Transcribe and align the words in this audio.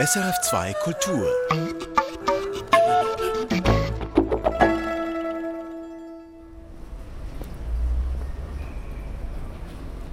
SRF2 0.00 0.74
Kultur. 0.82 1.28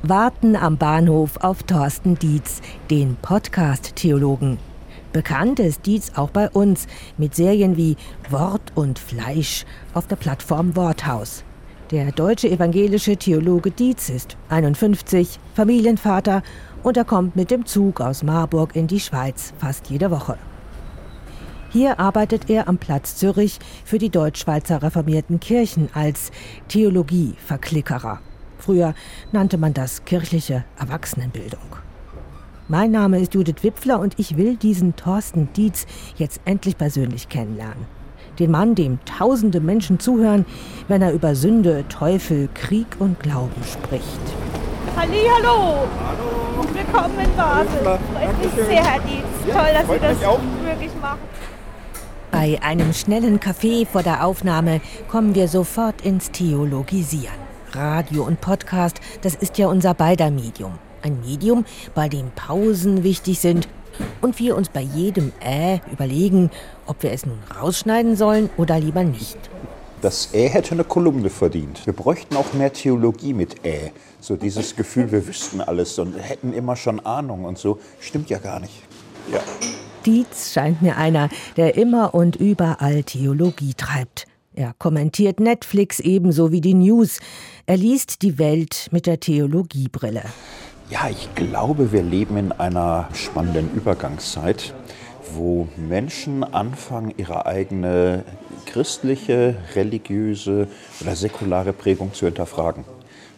Warten 0.04 0.55
am 0.55 0.78
Bahnhof 0.78 1.38
auf 1.38 1.63
Thorsten 1.63 2.13
Dietz, 2.13 2.62
den 2.91 3.15
Podcast-Theologen. 3.23 4.59
Bekannt 5.14 5.59
ist 5.59 5.88
Dietz 5.88 6.11
auch 6.16 6.29
bei 6.29 6.48
uns 6.52 6.86
mit 7.18 7.34
Serien 7.34 7.75
wie 7.75 7.98
Wort 8.29 8.73
und 8.75 9.00
Fleisch 9.00 9.66
auf 9.95 10.05
der 10.05 10.16
Plattform 10.16 10.75
Worthaus. 10.75 11.43
Der 11.89 12.11
deutsche 12.11 12.50
evangelische 12.50 13.18
Theologe 13.18 13.71
Dietz 13.71 14.09
ist 14.09 14.38
51, 14.48 15.39
Familienvater 15.55 16.43
und 16.84 16.98
er 16.98 17.05
kommt 17.05 17.36
mit 17.36 17.52
dem 17.52 17.66
Zug 17.66 18.02
aus 18.02 18.23
Marburg 18.23 18.75
in 18.75 18.88
die 18.88 19.00
Schweiz 19.00 19.54
fast 19.57 19.89
jede 19.89 20.11
Woche. 20.11 20.38
Hier 21.69 22.00
arbeitet 22.00 22.50
er 22.50 22.68
am 22.68 22.78
Platz 22.78 23.15
Zürich 23.15 23.60
für 23.86 23.97
die 23.97 24.10
Deutschschweizer 24.10 24.83
reformierten 24.83 25.39
Kirchen 25.39 25.89
als 25.93 26.32
Theologieverklickerer. 26.68 28.20
Früher 28.57 28.93
nannte 29.32 29.57
man 29.57 29.73
das 29.73 30.04
kirchliche 30.04 30.65
Erwachsenenbildung. 30.78 31.78
Mein 32.67 32.92
Name 32.92 33.20
ist 33.20 33.34
Judith 33.34 33.64
Wipfler 33.64 34.00
und 34.00 34.20
ich 34.20 34.38
will 34.38 34.56
diesen 34.56 34.95
Thorsten 34.95 35.50
Dietz 35.53 35.86
jetzt 36.17 36.42
endlich 36.45 36.78
persönlich 36.78 37.30
kennenlernen. 37.30 37.86
Den 38.39 38.52
Mann, 38.52 38.75
dem 38.75 39.00
tausende 39.06 39.59
Menschen 39.59 40.00
zuhören, 40.00 40.45
wenn 40.88 41.02
er 41.02 41.14
über 41.14 41.36
Sünde, 41.36 41.86
Teufel, 41.89 42.50
Krieg 42.53 42.88
und 43.00 43.20
Glauben 43.20 43.64
spricht. 43.64 44.03
Halli, 44.95 45.25
hallo. 45.38 45.88
Hallo. 46.06 46.41
Willkommen 46.73 47.20
in 47.20 47.36
Basel. 47.36 47.81
Freut 47.84 48.39
mich 48.39 48.66
sehr, 48.66 48.84
Herr 48.84 49.00
Dietz. 49.02 49.53
Toll, 49.53 49.73
dass 49.73 49.88
Sie 49.88 50.00
das 50.00 50.23
auch. 50.23 50.39
wirklich 50.64 50.92
machen. 51.02 51.20
Bei 52.31 52.59
einem 52.62 52.94
schnellen 52.94 53.40
Kaffee 53.42 53.86
vor 53.86 54.04
der 54.04 54.26
Aufnahme 54.26 54.80
kommen 55.10 55.36
wir 55.36 55.50
sofort 55.50 56.02
ins 56.02 56.32
Theologisieren. 56.32 57.36
Radio 57.73 58.23
und 58.23 58.40
Podcast, 58.40 59.02
das 59.22 59.36
ist 59.36 59.58
ja 59.58 59.68
unser 59.68 59.94
beider 59.94 60.32
Medium. 60.32 60.80
Ein 61.02 61.20
Medium, 61.20 61.66
bei 61.94 62.08
dem 62.08 62.32
Pausen 62.32 63.04
wichtig 63.04 63.40
sind 63.40 63.67
und 64.22 64.40
wir 64.40 64.56
uns 64.56 64.70
bei 64.70 64.82
jedem 64.82 65.34
Äh 65.42 65.80
überlegen, 65.92 66.52
ob 66.86 67.04
wir 67.04 67.12
es 67.12 67.26
nun 67.26 67.40
rausschneiden 67.60 68.16
sollen 68.16 68.50
oder 68.56 68.80
lieber 68.80 69.04
nicht. 69.04 69.38
Das 70.02 70.34
Äh 70.34 70.50
hätte 70.50 70.72
eine 70.72 70.84
Kolumne 70.84 71.30
verdient. 71.30 71.86
Wir 71.86 71.94
bräuchten 71.94 72.36
auch 72.36 72.54
mehr 72.54 72.74
Theologie 72.74 73.34
mit 73.34 73.64
Äh. 73.64 73.92
So 74.20 74.36
dieses 74.36 74.76
Gefühl, 74.76 75.12
wir 75.12 75.28
wüssten 75.28 75.62
alles 75.62 76.00
und 76.00 76.16
hätten 76.16 76.54
immer 76.54 76.76
schon 76.76 77.00
Ahnung 77.02 77.46
und 77.46 77.60
so. 77.60 77.80
Stimmt 78.00 78.32
ja 78.32 78.40
gar 78.40 78.60
nicht. 78.60 78.74
Ja. 79.32 79.40
Dietz 80.04 80.54
scheint 80.54 80.82
mir 80.82 80.98
einer, 80.98 81.30
der 81.56 81.78
immer 81.78 82.16
und 82.16 82.36
überall 82.36 83.04
Theologie 83.04 83.76
treibt. 83.76 84.26
Er 84.56 84.74
kommentiert 84.80 85.40
Netflix 85.40 86.00
ebenso 86.00 86.52
wie 86.52 86.62
die 86.62 86.74
News. 86.74 87.20
Er 87.68 87.78
liest 87.78 88.24
die 88.24 88.40
Welt 88.40 88.88
mit 88.92 89.06
der 89.06 89.20
Theologiebrille. 89.20 90.24
Ja, 90.90 91.10
ich 91.10 91.34
glaube, 91.36 91.92
wir 91.92 92.02
leben 92.02 92.38
in 92.38 92.52
einer 92.52 93.08
spannenden 93.14 93.72
Übergangszeit, 93.76 94.74
wo 95.36 95.68
Menschen 95.76 96.44
anfangen, 96.44 97.14
ihre 97.18 97.46
eigene 97.46 98.24
christliche, 98.66 99.56
religiöse 99.76 100.68
oder 101.02 101.16
säkulare 101.16 101.73
Prägung 101.73 102.14
zu 102.14 102.26
hinterfragen 102.26 102.86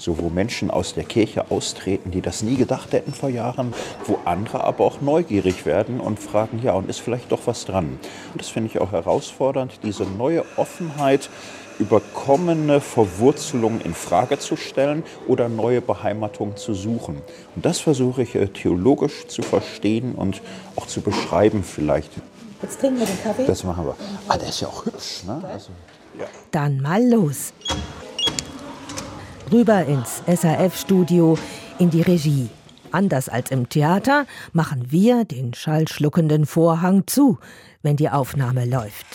so 0.04 0.20
wo 0.20 0.30
Menschen 0.30 0.70
aus 0.70 0.94
der 0.94 1.06
Kirche 1.06 1.50
austreten, 1.50 2.12
die 2.12 2.22
das 2.22 2.44
nie 2.44 2.56
gedacht 2.56 2.92
hätten 2.92 3.14
vor 3.14 3.30
Jahren, 3.30 3.74
wo 4.06 4.20
andere 4.26 4.64
aber 4.64 4.84
auch 4.84 5.00
neugierig 5.00 5.66
werden 5.66 6.02
und 6.02 6.20
fragen, 6.20 6.60
ja, 6.62 6.74
und 6.74 6.90
ist 6.90 7.00
vielleicht 7.00 7.32
doch 7.32 7.42
was 7.46 7.66
dran. 7.66 8.00
Und 8.34 8.42
das 8.42 8.50
finde 8.50 8.70
ich 8.70 8.82
auch 8.82 8.92
herausfordernd, 8.92 9.80
diese 9.84 10.04
neue 10.04 10.44
Offenheit, 10.58 11.30
überkommene 11.80 12.82
Verwurzelung 12.82 13.82
in 13.82 13.94
Frage 13.94 14.40
zu 14.40 14.56
stellen 14.56 15.04
oder 15.28 15.50
neue 15.50 15.82
Beheimatung 15.82 16.56
zu 16.58 16.74
suchen. 16.74 17.22
Und 17.56 17.66
das 17.66 17.80
versuche 17.80 18.24
ich 18.24 18.36
äh, 18.36 18.48
theologisch 18.48 19.28
zu 19.28 19.42
verstehen 19.42 20.16
und 20.16 20.42
auch 20.76 20.88
zu 20.88 21.02
beschreiben 21.02 21.64
vielleicht. 21.64 22.12
Jetzt 22.62 22.80
trinken 22.80 23.00
wir 23.00 23.06
den 23.06 23.22
Kaffee. 23.24 23.46
Das 23.46 23.64
machen 23.64 23.86
wir. 23.86 23.96
Ah, 24.28 24.38
der 24.38 24.50
ist 24.50 24.62
ja 24.62 24.68
auch 24.68 24.86
hübsch. 24.86 25.24
Ne? 25.26 25.42
Also, 25.52 25.70
ja. 26.18 26.26
Dann 26.52 26.80
mal 26.80 27.04
los 27.04 27.54
rüber 29.54 29.86
ins 29.86 30.24
SAF-Studio, 30.26 31.38
in 31.78 31.92
die 31.92 32.02
Regie. 32.02 32.50
Anders 32.92 33.30
als 33.30 33.52
im 33.52 33.70
Theater 33.70 34.26
machen 34.52 34.92
wir 34.92 35.26
den 35.26 35.54
schallschluckenden 35.54 36.46
Vorhang 36.48 37.04
zu, 37.06 37.38
wenn 37.84 37.96
die 37.96 38.10
Aufnahme 38.10 38.66
läuft. 38.66 39.06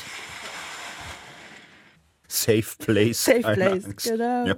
Safe 2.29 2.77
Place. 2.79 3.25
Safe 3.25 3.41
Place, 3.41 3.97
genau. 3.97 4.47
Ja. 4.47 4.57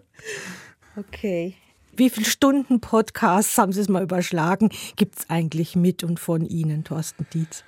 Okay. 0.97 1.55
Wie 1.97 2.11
viele 2.11 2.27
Stunden 2.27 2.81
Podcasts, 2.81 3.57
haben 3.59 3.73
Sie 3.73 3.81
es 3.81 3.89
mal 3.89 4.03
überschlagen, 4.03 4.71
gibt 4.97 5.19
es 5.19 5.31
eigentlich 5.31 5.77
mit 5.77 6.03
und 6.03 6.19
von 6.19 6.45
Ihnen, 6.45 6.85
Thorsten 6.85 7.27
Dietz? 7.33 7.65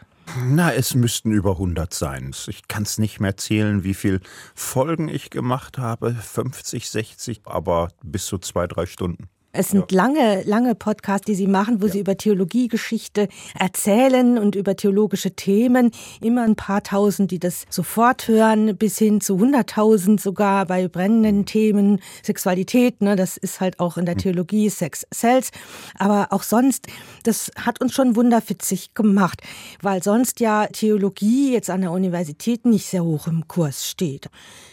Na, 0.47 0.73
es 0.73 0.95
müssten 0.95 1.33
über 1.33 1.53
100 1.53 1.93
sein. 1.93 2.35
Ich 2.47 2.69
kann 2.69 2.85
es 2.85 2.99
nicht 2.99 3.21
mehr 3.21 3.37
zählen, 3.37 3.85
wie 3.85 3.95
viele 3.95 4.21
Folgen 4.55 5.09
ich 5.09 5.31
gemacht 5.31 5.79
habe. 5.79 6.15
50, 6.15 6.89
60, 6.89 7.41
aber 7.45 7.89
bis 8.03 8.27
zu 8.27 8.39
zwei, 8.39 8.67
drei 8.67 8.87
Stunden. 8.87 9.29
Es 9.55 9.69
sind 9.69 9.93
ja. 9.93 9.99
lange, 9.99 10.43
lange 10.45 10.75
Podcasts, 10.75 11.27
die 11.27 11.35
Sie 11.35 11.47
machen, 11.47 11.83
wo 11.83 11.87
ja. 11.87 11.93
Sie 11.93 12.01
über 12.01 12.17
Theologiegeschichte 12.17 13.29
erzählen 13.59 14.39
und 14.39 14.55
über 14.55 14.77
theologische 14.77 15.33
Themen. 15.33 15.91
Immer 16.23 16.45
ein 16.45 16.57
paar 16.57 16.83
tausend, 16.83 17.31
die 17.31 17.39
das 17.39 17.65
sofort 17.69 18.29
hören, 18.29 18.79
bis 18.79 18.97
hin 18.97 19.21
zu 19.21 19.39
hunderttausend 19.39 20.23
sogar 20.23 20.65
bei 20.65 20.89
brennenden 20.89 21.39
mhm. 21.39 21.47
Themen. 21.47 22.01
Sexualität, 22.23 23.03
ne, 23.03 23.15
das 23.15 23.37
ist 23.37 23.61
halt 23.61 23.79
auch 23.79 23.99
in 23.99 24.07
der 24.07 24.15
mhm. 24.15 24.21
Theologie 24.21 24.71
Sex 24.71 25.07
Cells. 25.13 25.51
Aber 25.99 26.29
auch 26.31 26.45
sonst, 26.45 26.87
das 27.23 27.51
hat 27.57 27.83
uns 27.83 27.93
schon 27.93 28.17
wunderfitzig 28.17 28.95
gemacht, 28.95 29.43
weil 29.83 30.03
sonst 30.03 30.41
ja 30.41 30.67
Theologie 30.67 31.53
jetzt 31.53 31.69
an 31.69 31.83
der 31.83 31.93
Universität 31.93 32.65
nicht 32.65 32.87
sehr 32.87 33.05
hoch 33.05 33.27
im 33.27 33.47
Kurs 33.49 33.87
steht. 33.87 34.31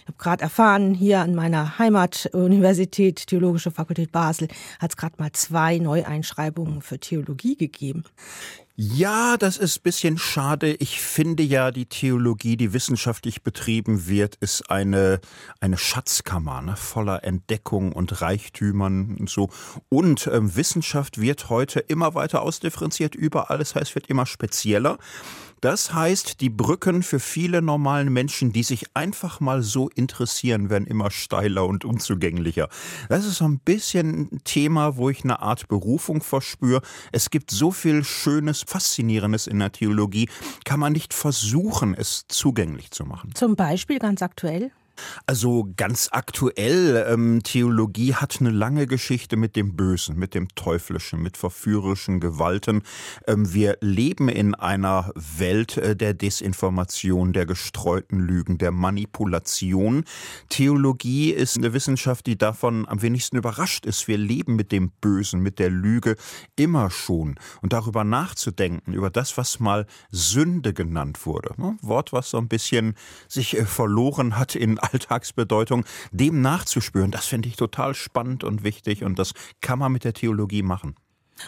Ich 0.10 0.12
habe 0.12 0.24
gerade 0.24 0.42
erfahren, 0.42 0.96
hier 0.96 1.20
an 1.20 1.36
meiner 1.36 1.78
Heimatuniversität, 1.78 3.28
Theologische 3.28 3.70
Fakultät 3.70 4.12
Basel, 4.12 4.48
hat 4.80 4.90
es 4.90 4.98
gerade 4.98 5.14
mal 5.20 5.32
zwei 5.34 5.78
Neueinschreibungen 5.78 6.82
für 6.82 6.98
Theologie 6.98 7.56
gegeben. 7.56 8.04
Ja, 8.76 9.38
das 9.38 9.58
ist 9.58 9.78
ein 9.78 9.84
bisschen 9.84 10.18
schade. 10.18 10.74
Ich 10.74 11.00
finde 11.00 11.44
ja, 11.44 11.70
die 11.70 11.86
Theologie, 11.86 12.58
die 12.58 12.74
wissenschaftlich 12.74 13.44
betrieben 13.44 14.08
wird, 14.08 14.36
ist 14.38 14.72
eine, 14.72 15.20
eine 15.60 15.78
Schatzkammer 15.78 16.64
ne? 16.64 16.76
voller 16.76 17.24
Entdeckung 17.24 17.92
und 17.92 18.22
Reichtümern 18.22 19.16
und 19.20 19.30
so. 19.30 19.50
Und 19.90 20.28
ähm, 20.34 20.56
Wissenschaft 20.56 21.22
wird 21.22 21.50
heute 21.50 21.82
immer 21.82 22.16
weiter 22.16 22.42
ausdifferenziert 22.42 23.14
überall. 23.14 23.60
Das 23.60 23.76
heißt, 23.76 23.94
wird 23.94 24.08
immer 24.08 24.26
spezieller. 24.26 24.98
Das 25.62 25.94
heißt, 25.94 26.42
die 26.42 26.50
Brücken 26.50 27.04
für 27.04 27.20
viele 27.20 27.62
normalen 27.62 28.12
Menschen, 28.14 28.54
die 28.54 28.64
sich 28.64 28.86
einfach 28.94 29.40
mal 29.40 29.62
so 29.62 29.90
interessieren, 29.90 30.70
werden 30.70 30.88
immer 30.88 31.12
steiler 31.12 31.66
und 31.66 31.86
unzugänglicher. 31.86 32.70
Das 33.10 33.26
ist 33.26 33.38
so 33.38 33.46
ein 33.46 33.60
bisschen 33.60 34.30
ein 34.32 34.42
Thema, 34.44 34.96
wo 34.96 35.10
ich 35.10 35.24
eine 35.24 35.42
Art 35.42 35.68
Berufung 35.68 36.22
verspüre. 36.22 36.82
Es 37.12 37.30
gibt 37.30 37.52
so 37.52 37.72
viel 37.72 38.04
Schönes, 38.04 38.64
Faszinierendes 38.66 39.48
in 39.48 39.60
der 39.60 39.72
Theologie, 39.72 40.30
kann 40.64 40.80
man 40.80 40.94
nicht 40.94 41.14
versuchen, 41.14 41.94
es 41.94 42.26
zugänglich 42.28 42.92
zu 42.92 43.06
machen. 43.06 43.32
Zum 43.36 43.56
Beispiel 43.56 44.00
ganz 44.00 44.22
aktuell? 44.22 44.72
Also 45.26 45.70
ganz 45.76 46.10
aktuell, 46.12 47.06
ähm, 47.08 47.42
Theologie 47.44 48.16
hat 48.16 48.38
eine 48.40 48.52
lange 48.52 48.88
Geschichte 48.88 49.38
mit 49.38 49.56
dem 49.56 49.76
Bösen, 49.76 50.18
mit 50.18 50.34
dem 50.34 50.48
Teuflischen, 50.56 51.22
mit 51.22 51.38
verführerischen 51.38 52.20
Gewalten. 52.20 52.84
Ähm, 53.28 53.54
wir 53.54 53.78
leben 53.82 54.30
in 54.30 54.56
einer 54.56 55.12
Welt 55.16 55.78
äh, 55.78 55.96
der 55.96 56.14
Desinformation, 56.14 57.34
der 57.34 57.46
gestreuten 57.46 58.20
Lügen, 58.20 58.58
der 58.58 58.72
Manipulation. 58.72 60.04
Theologie 60.50 61.32
ist 61.32 61.58
eine 61.58 61.74
Wissenschaft, 61.74 62.26
die 62.26 62.38
davon 62.38 62.88
am 62.88 63.02
wenigsten 63.02 63.38
überrascht 63.38 63.86
ist. 63.86 64.08
Wir 64.08 64.18
leben 64.18 64.56
mit 64.56 64.72
dem 64.72 64.92
Bösen, 65.02 65.42
mit 65.42 65.60
der 65.60 65.70
Lüge 65.70 66.16
immer 66.56 66.90
schon. 66.90 67.36
Und 67.62 67.74
darüber 67.74 68.04
nachzudenken, 68.04 68.94
über 68.94 69.10
das, 69.10 69.38
was 69.38 69.60
mal 69.60 69.86
Sünde 70.12 70.74
genannt 70.74 71.26
wurde. 71.26 71.54
Ne? 71.58 71.78
Wort, 71.82 72.14
was 72.14 72.30
so 72.30 72.38
ein 72.38 72.48
bisschen 72.48 72.96
sich 73.28 73.58
äh, 73.58 73.66
verloren 73.66 74.38
hat 74.38 74.56
in 74.56 74.80
Alltagsbedeutung, 74.92 75.86
dem 76.12 76.42
nachzuspüren, 76.42 77.12
das 77.12 77.26
finde 77.26 77.50
ich 77.50 77.56
total 77.56 77.96
spannend 77.96 78.44
und 78.44 78.64
wichtig 78.64 79.04
und 79.04 79.20
das 79.20 79.34
kann 79.62 79.80
man 79.80 79.92
mit 79.92 80.04
der 80.04 80.14
Theologie 80.14 80.64
machen. 80.64 80.96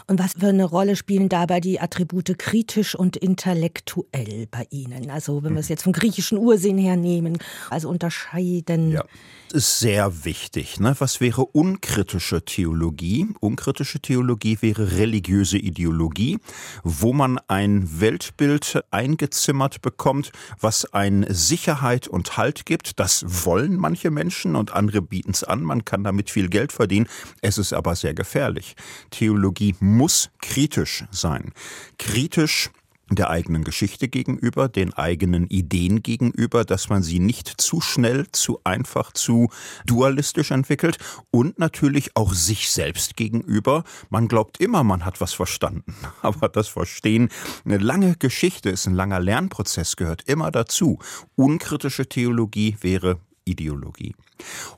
Und 0.07 0.19
was 0.19 0.33
für 0.33 0.47
eine 0.47 0.65
Rolle 0.65 0.95
spielen 0.95 1.29
dabei 1.29 1.59
die 1.59 1.79
Attribute 1.79 2.37
kritisch 2.37 2.95
und 2.95 3.17
intellektuell 3.17 4.47
bei 4.49 4.65
Ihnen? 4.69 5.09
Also 5.09 5.43
wenn 5.43 5.53
wir 5.53 5.59
es 5.59 5.69
jetzt 5.69 5.83
vom 5.83 5.93
griechischen 5.93 6.37
Ursinn 6.37 6.77
her 6.77 6.95
nehmen, 6.95 7.37
also 7.69 7.89
unterscheiden. 7.89 8.91
Ja 8.91 9.05
ist 9.53 9.79
sehr 9.79 10.25
wichtig. 10.25 10.79
Ne? 10.79 10.95
Was 10.99 11.19
wäre 11.19 11.45
unkritische 11.45 12.43
Theologie? 12.43 13.27
Unkritische 13.39 13.99
Theologie 13.99 14.57
wäre 14.61 14.93
religiöse 14.93 15.57
Ideologie, 15.57 16.39
wo 16.83 17.13
man 17.13 17.39
ein 17.47 17.99
Weltbild 17.99 18.83
eingezimmert 18.91 19.81
bekommt, 19.81 20.31
was 20.59 20.91
ein 20.93 21.25
Sicherheit 21.29 22.07
und 22.07 22.37
Halt 22.37 22.65
gibt. 22.65 22.99
Das 22.99 23.45
wollen 23.45 23.75
manche 23.75 24.09
Menschen 24.09 24.55
und 24.55 24.73
andere 24.73 25.01
bieten 25.01 25.31
es 25.31 25.43
an. 25.43 25.63
Man 25.63 25.85
kann 25.85 26.03
damit 26.03 26.29
viel 26.29 26.49
Geld 26.49 26.71
verdienen. 26.71 27.07
Es 27.41 27.57
ist 27.57 27.73
aber 27.73 27.95
sehr 27.95 28.13
gefährlich. 28.13 28.75
Theologie 29.09 29.75
muss 29.81 30.29
kritisch 30.39 31.03
sein. 31.11 31.51
Kritisch 31.97 32.69
der 33.15 33.29
eigenen 33.29 33.63
Geschichte 33.63 34.07
gegenüber, 34.07 34.69
den 34.69 34.93
eigenen 34.93 35.47
Ideen 35.47 36.01
gegenüber, 36.01 36.63
dass 36.63 36.87
man 36.89 37.03
sie 37.03 37.19
nicht 37.19 37.59
zu 37.59 37.81
schnell, 37.81 38.27
zu 38.31 38.61
einfach, 38.63 39.11
zu 39.11 39.49
dualistisch 39.85 40.51
entwickelt 40.51 40.97
und 41.29 41.59
natürlich 41.59 42.15
auch 42.15 42.33
sich 42.33 42.69
selbst 42.69 43.17
gegenüber. 43.17 43.83
Man 44.09 44.27
glaubt 44.27 44.59
immer, 44.61 44.83
man 44.83 45.03
hat 45.03 45.19
was 45.19 45.33
verstanden, 45.33 45.93
aber 46.21 46.47
das 46.47 46.69
Verstehen, 46.69 47.29
eine 47.65 47.77
lange 47.77 48.15
Geschichte 48.15 48.69
ist 48.69 48.87
ein 48.87 48.95
langer 48.95 49.19
Lernprozess, 49.19 49.97
gehört 49.97 50.23
immer 50.27 50.51
dazu. 50.51 50.99
Unkritische 51.35 52.07
Theologie 52.07 52.77
wäre 52.79 53.19
Ideologie. 53.45 54.15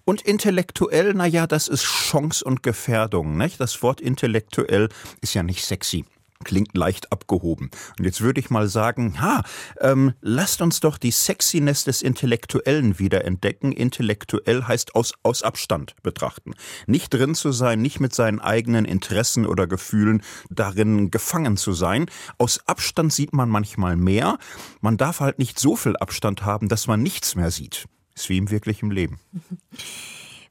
Und 0.06 0.22
intellektuell, 0.22 1.14
naja, 1.14 1.48
das 1.48 1.68
ist 1.68 1.84
Chance 1.84 2.44
und 2.44 2.64
Gefährdung. 2.64 3.38
Nicht? 3.38 3.60
Das 3.60 3.82
Wort 3.82 4.02
intellektuell 4.02 4.90
ist 5.22 5.34
ja 5.34 5.44
nicht 5.44 5.64
sexy 5.64 6.06
klingt 6.44 6.76
leicht 6.78 7.12
abgehoben. 7.12 7.72
Und 7.98 8.06
jetzt 8.06 8.22
würde 8.22 8.40
ich 8.40 8.50
mal 8.50 8.68
sagen, 8.68 9.22
ha, 9.22 9.44
ähm, 9.80 10.14
lasst 10.22 10.62
uns 10.62 10.80
doch 10.80 10.98
die 10.98 11.12
Sexiness 11.12 11.84
des 11.84 12.02
Intellektuellen 12.02 13.00
wieder 13.00 13.26
entdecken. 13.26 13.72
Intellektuell 13.72 14.64
heißt 14.64 14.96
aus, 14.96 15.14
aus 15.24 15.44
Abstand 15.44 15.96
betrachten. 16.04 16.54
Nicht 16.86 17.14
drin 17.14 17.36
zu 17.36 17.52
sein, 17.52 17.82
nicht 17.82 18.00
mit 18.00 18.14
seinen 18.14 18.40
eigenen 18.40 18.86
Interessen 18.86 19.46
oder 19.46 19.68
Gefühlen 19.68 20.22
darin 20.50 21.12
gefangen 21.12 21.58
zu 21.58 21.74
sein. 21.74 22.08
Aus 22.38 22.60
Abstand 22.68 23.14
sieht 23.14 23.34
man 23.34 23.50
manchmal 23.50 23.96
mehr. 23.96 24.38
Man 24.82 24.98
darf 24.98 25.20
halt 25.20 25.40
nicht 25.40 25.60
so 25.60 25.76
viel 25.76 25.96
Abstand 25.98 26.46
haben, 26.46 26.70
dass 26.70 26.88
man 26.88 27.02
nichts 27.02 27.36
mehr 27.36 27.52
sieht. 27.52 27.86
Ist 28.16 28.30
wie 28.30 28.38
im 28.38 28.52
wirklichen 28.52 28.92
Leben. 28.92 29.20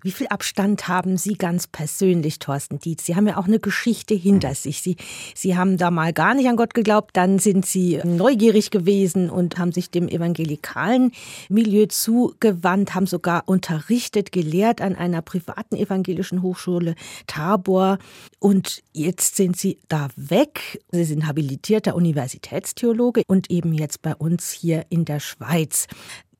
Wie 0.05 0.11
viel 0.11 0.27
Abstand 0.27 0.89
haben 0.89 1.17
Sie 1.17 1.35
ganz 1.35 1.69
persönlich, 1.69 2.41
Thorsten 2.41 2.81
Dietz? 2.81 3.07
Sie 3.07 3.15
haben 3.15 3.29
ja 3.29 3.37
auch 3.37 3.47
eine 3.47 3.61
Geschichte 3.61 4.15
hinter 4.15 4.51
mhm. 4.51 4.55
sich. 4.55 4.83
Sie, 4.83 4.97
Sie 5.35 5.57
haben 5.57 5.77
da 5.77 5.93
mal 5.93 6.13
gar 6.13 6.35
nicht 6.35 6.49
an 6.49 6.57
Gott 6.57 6.75
geglaubt, 6.75 7.11
dann 7.13 7.39
sind 7.39 7.65
Sie 7.65 8.01
neugierig 8.05 8.71
gewesen 8.71 9.31
und 9.31 9.59
haben 9.59 9.71
sich 9.71 9.91
dem 9.91 10.09
evangelikalen 10.09 11.13
Milieu 11.49 11.87
zugewandt, 11.87 12.97
haben 12.97 13.07
sogar 13.07 13.45
unterrichtet, 13.47 14.33
gelehrt 14.33 14.81
an 14.81 14.97
einer 14.97 15.23
privaten 15.23 15.77
evangelischen 15.77 16.43
Hochschule 16.43 16.97
Tabor. 17.29 17.99
Und 18.41 18.83
jetzt 18.93 19.37
sind 19.37 19.57
Sie 19.57 19.79
da 19.87 20.09
weg. 20.17 20.83
Sie 20.91 21.05
sind 21.05 21.29
habilitierter 21.29 21.95
Universitätstheologe 21.95 23.23
und 23.29 23.53
eben 23.53 23.73
jetzt 23.73 24.03
bei 24.03 24.17
uns 24.17 24.51
hier 24.51 24.85
in 24.89 25.05
der 25.05 25.21
Schweiz. 25.21 25.87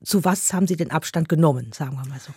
Zu 0.03 0.25
was 0.25 0.53
haben 0.53 0.67
Sie 0.67 0.75
den 0.75 0.91
Abstand 0.91 1.29
genommen, 1.29 1.71
sagen 1.71 1.95
wir 1.95 2.05
mal 2.07 2.19
so? 2.19 2.33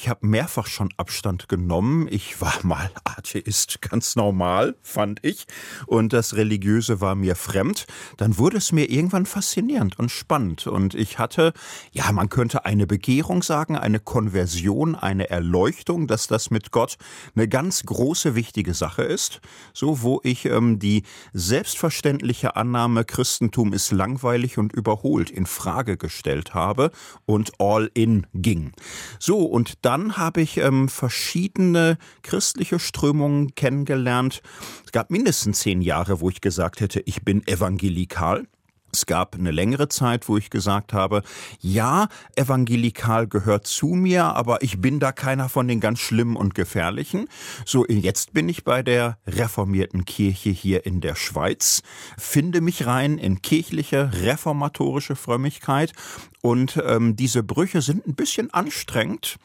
Ich 0.00 0.08
habe 0.08 0.24
mehrfach 0.28 0.68
schon 0.68 0.90
Abstand 0.96 1.48
genommen. 1.48 2.06
Ich 2.08 2.40
war 2.40 2.54
mal 2.62 2.88
Atheist, 3.02 3.82
ganz 3.82 4.14
normal, 4.14 4.76
fand 4.80 5.18
ich. 5.24 5.46
Und 5.88 6.12
das 6.12 6.36
Religiöse 6.36 7.00
war 7.00 7.16
mir 7.16 7.34
fremd. 7.34 7.88
Dann 8.16 8.38
wurde 8.38 8.58
es 8.58 8.70
mir 8.70 8.88
irgendwann 8.88 9.26
faszinierend 9.26 9.98
und 9.98 10.12
spannend. 10.12 10.68
Und 10.68 10.94
ich 10.94 11.18
hatte, 11.18 11.52
ja, 11.90 12.12
man 12.12 12.28
könnte 12.28 12.64
eine 12.64 12.86
Begehrung 12.86 13.42
sagen, 13.42 13.76
eine 13.76 13.98
Konversion, 13.98 14.94
eine 14.94 15.30
Erleuchtung, 15.30 16.06
dass 16.06 16.28
das 16.28 16.52
mit 16.52 16.70
Gott 16.70 16.96
eine 17.34 17.48
ganz 17.48 17.82
große, 17.82 18.36
wichtige 18.36 18.74
Sache 18.74 19.02
ist. 19.02 19.40
So, 19.74 20.02
wo 20.02 20.20
ich 20.22 20.44
ähm, 20.44 20.78
die 20.78 21.02
selbstverständliche 21.32 22.54
Annahme, 22.54 23.04
Christentum 23.04 23.72
ist 23.72 23.90
langweilig 23.90 24.58
und 24.58 24.72
überholt, 24.72 25.28
in 25.28 25.46
Frage 25.46 25.96
gestellt 25.96 26.54
habe 26.54 26.92
und 27.26 27.50
all 27.58 27.90
in 27.94 28.28
ging. 28.32 28.70
So, 29.18 29.40
und 29.40 29.87
dann 29.88 30.18
habe 30.18 30.42
ich 30.42 30.58
ähm, 30.58 30.90
verschiedene 30.90 31.96
christliche 32.20 32.78
Strömungen 32.78 33.54
kennengelernt. 33.54 34.42
Es 34.84 34.92
gab 34.92 35.10
mindestens 35.10 35.60
zehn 35.60 35.80
Jahre, 35.80 36.20
wo 36.20 36.28
ich 36.28 36.42
gesagt 36.42 36.82
hätte, 36.82 37.00
ich 37.06 37.22
bin 37.22 37.46
evangelikal. 37.46 38.46
Es 38.92 39.04
gab 39.04 39.34
eine 39.34 39.50
längere 39.50 39.88
Zeit, 39.88 40.28
wo 40.28 40.38
ich 40.38 40.48
gesagt 40.48 40.92
habe, 40.92 41.22
ja, 41.60 42.08
evangelikal 42.36 43.26
gehört 43.26 43.66
zu 43.66 43.88
mir, 43.88 44.24
aber 44.24 44.62
ich 44.62 44.80
bin 44.80 44.98
da 44.98 45.12
keiner 45.12 45.48
von 45.48 45.68
den 45.68 45.80
ganz 45.80 45.98
schlimmen 45.98 46.36
und 46.36 46.54
gefährlichen. 46.54 47.28
So, 47.66 47.86
jetzt 47.86 48.32
bin 48.32 48.48
ich 48.48 48.64
bei 48.64 48.82
der 48.82 49.18
reformierten 49.26 50.04
Kirche 50.06 50.50
hier 50.50 50.86
in 50.86 51.00
der 51.00 51.16
Schweiz, 51.16 51.82
finde 52.16 52.60
mich 52.60 52.86
rein 52.86 53.18
in 53.18 53.42
kirchliche, 53.42 54.10
reformatorische 54.22 55.16
Frömmigkeit 55.16 55.92
und 56.40 56.80
ähm, 56.84 57.14
diese 57.14 57.42
Brüche 57.42 57.82
sind 57.82 58.06
ein 58.06 58.14
bisschen 58.14 58.52
anstrengend. 58.54 59.36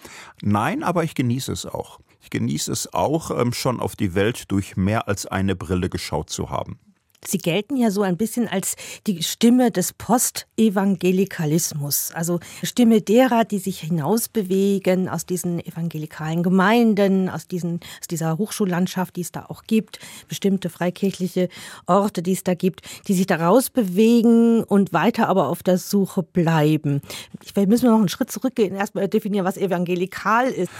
Nein, 0.41 0.83
aber 0.83 1.03
ich 1.03 1.15
genieße 1.15 1.51
es 1.51 1.65
auch. 1.65 1.99
Ich 2.21 2.29
genieße 2.29 2.71
es 2.71 2.93
auch, 2.93 3.37
ähm, 3.37 3.51
schon 3.51 3.81
auf 3.81 3.97
die 3.97 4.15
Welt 4.15 4.49
durch 4.51 4.77
mehr 4.77 5.09
als 5.09 5.25
eine 5.25 5.55
Brille 5.57 5.89
geschaut 5.89 6.29
zu 6.29 6.49
haben. 6.49 6.79
Sie 7.27 7.37
gelten 7.37 7.77
ja 7.77 7.91
so 7.91 8.01
ein 8.01 8.17
bisschen 8.17 8.47
als 8.47 8.73
die 9.07 9.21
Stimme 9.23 9.71
des 9.71 9.93
Postevangelikalismus, 9.93 12.11
also 12.13 12.39
Stimme 12.63 13.01
derer, 13.01 13.45
die 13.45 13.59
sich 13.59 13.79
hinausbewegen 13.79 15.07
aus 15.09 15.25
diesen 15.25 15.59
evangelikalen 15.59 16.43
Gemeinden, 16.43 17.29
aus, 17.29 17.47
diesen, 17.47 17.79
aus 17.99 18.07
dieser 18.09 18.37
Hochschullandschaft, 18.37 19.15
die 19.15 19.21
es 19.21 19.31
da 19.31 19.45
auch 19.47 19.63
gibt, 19.63 19.99
bestimmte 20.27 20.69
freikirchliche 20.69 21.47
Orte, 21.85 22.21
die 22.21 22.33
es 22.33 22.43
da 22.43 22.53
gibt, 22.53 22.81
die 23.07 23.13
sich 23.13 23.27
da 23.27 23.37
rausbewegen 23.37 24.63
und 24.63 24.91
weiter 24.93 25.29
aber 25.29 25.47
auf 25.47 25.63
der 25.63 25.77
Suche 25.77 26.23
bleiben. 26.23 27.01
Ich, 27.43 27.55
müssen 27.55 27.83
wir 27.83 27.91
noch 27.91 27.99
einen 27.99 28.09
Schritt 28.09 28.31
zurückgehen, 28.31 28.75
erstmal 28.75 29.07
definieren, 29.07 29.45
was 29.45 29.55
evangelikal 29.57 30.47
ist. 30.47 30.71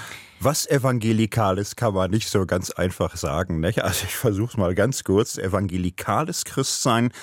Was 0.45 0.67
evangelikales 0.67 1.77
kann 1.77 1.93
man 1.93 2.11
nicht 2.11 2.27
so 2.27 2.45
ganz 2.45 2.69
einfach 2.69 3.15
sagen. 3.15 3.61
Nicht? 3.61 3.81
Also 3.81 4.03
ich 4.03 4.15
versuche 4.17 4.51
es 4.51 4.57
mal 4.57 4.75
ganz 4.75 5.05
kurz. 5.05 5.37
Evangelikales 5.37 6.43
Christsein 6.43 7.13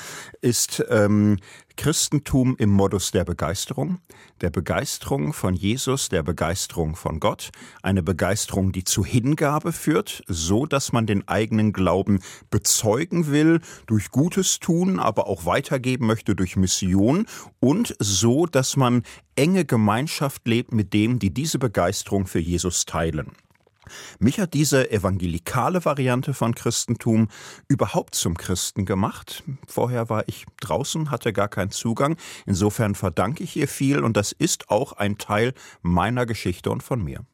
ist 0.40 0.82
ähm, 0.88 1.36
Christentum 1.76 2.56
im 2.58 2.70
Modus 2.70 3.10
der 3.10 3.24
Begeisterung, 3.24 3.98
der 4.40 4.50
Begeisterung 4.50 5.32
von 5.32 5.54
Jesus, 5.54 6.08
der 6.08 6.22
Begeisterung 6.22 6.96
von 6.96 7.20
Gott, 7.20 7.50
eine 7.82 8.02
Begeisterung, 8.02 8.72
die 8.72 8.84
zu 8.84 9.04
Hingabe 9.04 9.72
führt, 9.72 10.22
so 10.26 10.66
dass 10.66 10.92
man 10.92 11.06
den 11.06 11.26
eigenen 11.28 11.72
Glauben 11.72 12.20
bezeugen 12.50 13.30
will, 13.30 13.60
durch 13.86 14.10
Gutes 14.10 14.60
tun, 14.60 14.98
aber 14.98 15.26
auch 15.26 15.46
weitergeben 15.46 16.06
möchte 16.06 16.34
durch 16.34 16.56
Mission 16.56 17.26
und 17.60 17.94
so, 17.98 18.46
dass 18.46 18.76
man 18.76 19.02
enge 19.36 19.64
Gemeinschaft 19.64 20.46
lebt 20.46 20.72
mit 20.72 20.92
dem, 20.92 21.18
die 21.18 21.32
diese 21.32 21.58
Begeisterung 21.58 22.26
für 22.26 22.40
Jesus 22.40 22.84
teilen. 22.84 23.32
Mich 24.18 24.40
hat 24.40 24.54
diese 24.54 24.90
evangelikale 24.90 25.84
Variante 25.84 26.34
von 26.34 26.54
Christentum 26.54 27.28
überhaupt 27.68 28.14
zum 28.14 28.36
Christen 28.36 28.84
gemacht. 28.84 29.42
Vorher 29.66 30.08
war 30.08 30.28
ich 30.28 30.46
draußen, 30.60 31.10
hatte 31.10 31.32
gar 31.32 31.48
keinen 31.48 31.70
Zugang. 31.70 32.16
Insofern 32.46 32.94
verdanke 32.94 33.44
ich 33.44 33.56
ihr 33.56 33.68
viel 33.68 34.00
und 34.00 34.16
das 34.16 34.32
ist 34.32 34.70
auch 34.70 34.92
ein 34.92 35.18
Teil 35.18 35.54
meiner 35.82 36.26
Geschichte 36.26 36.70
und 36.70 36.82
von 36.82 37.02
mir. 37.02 37.24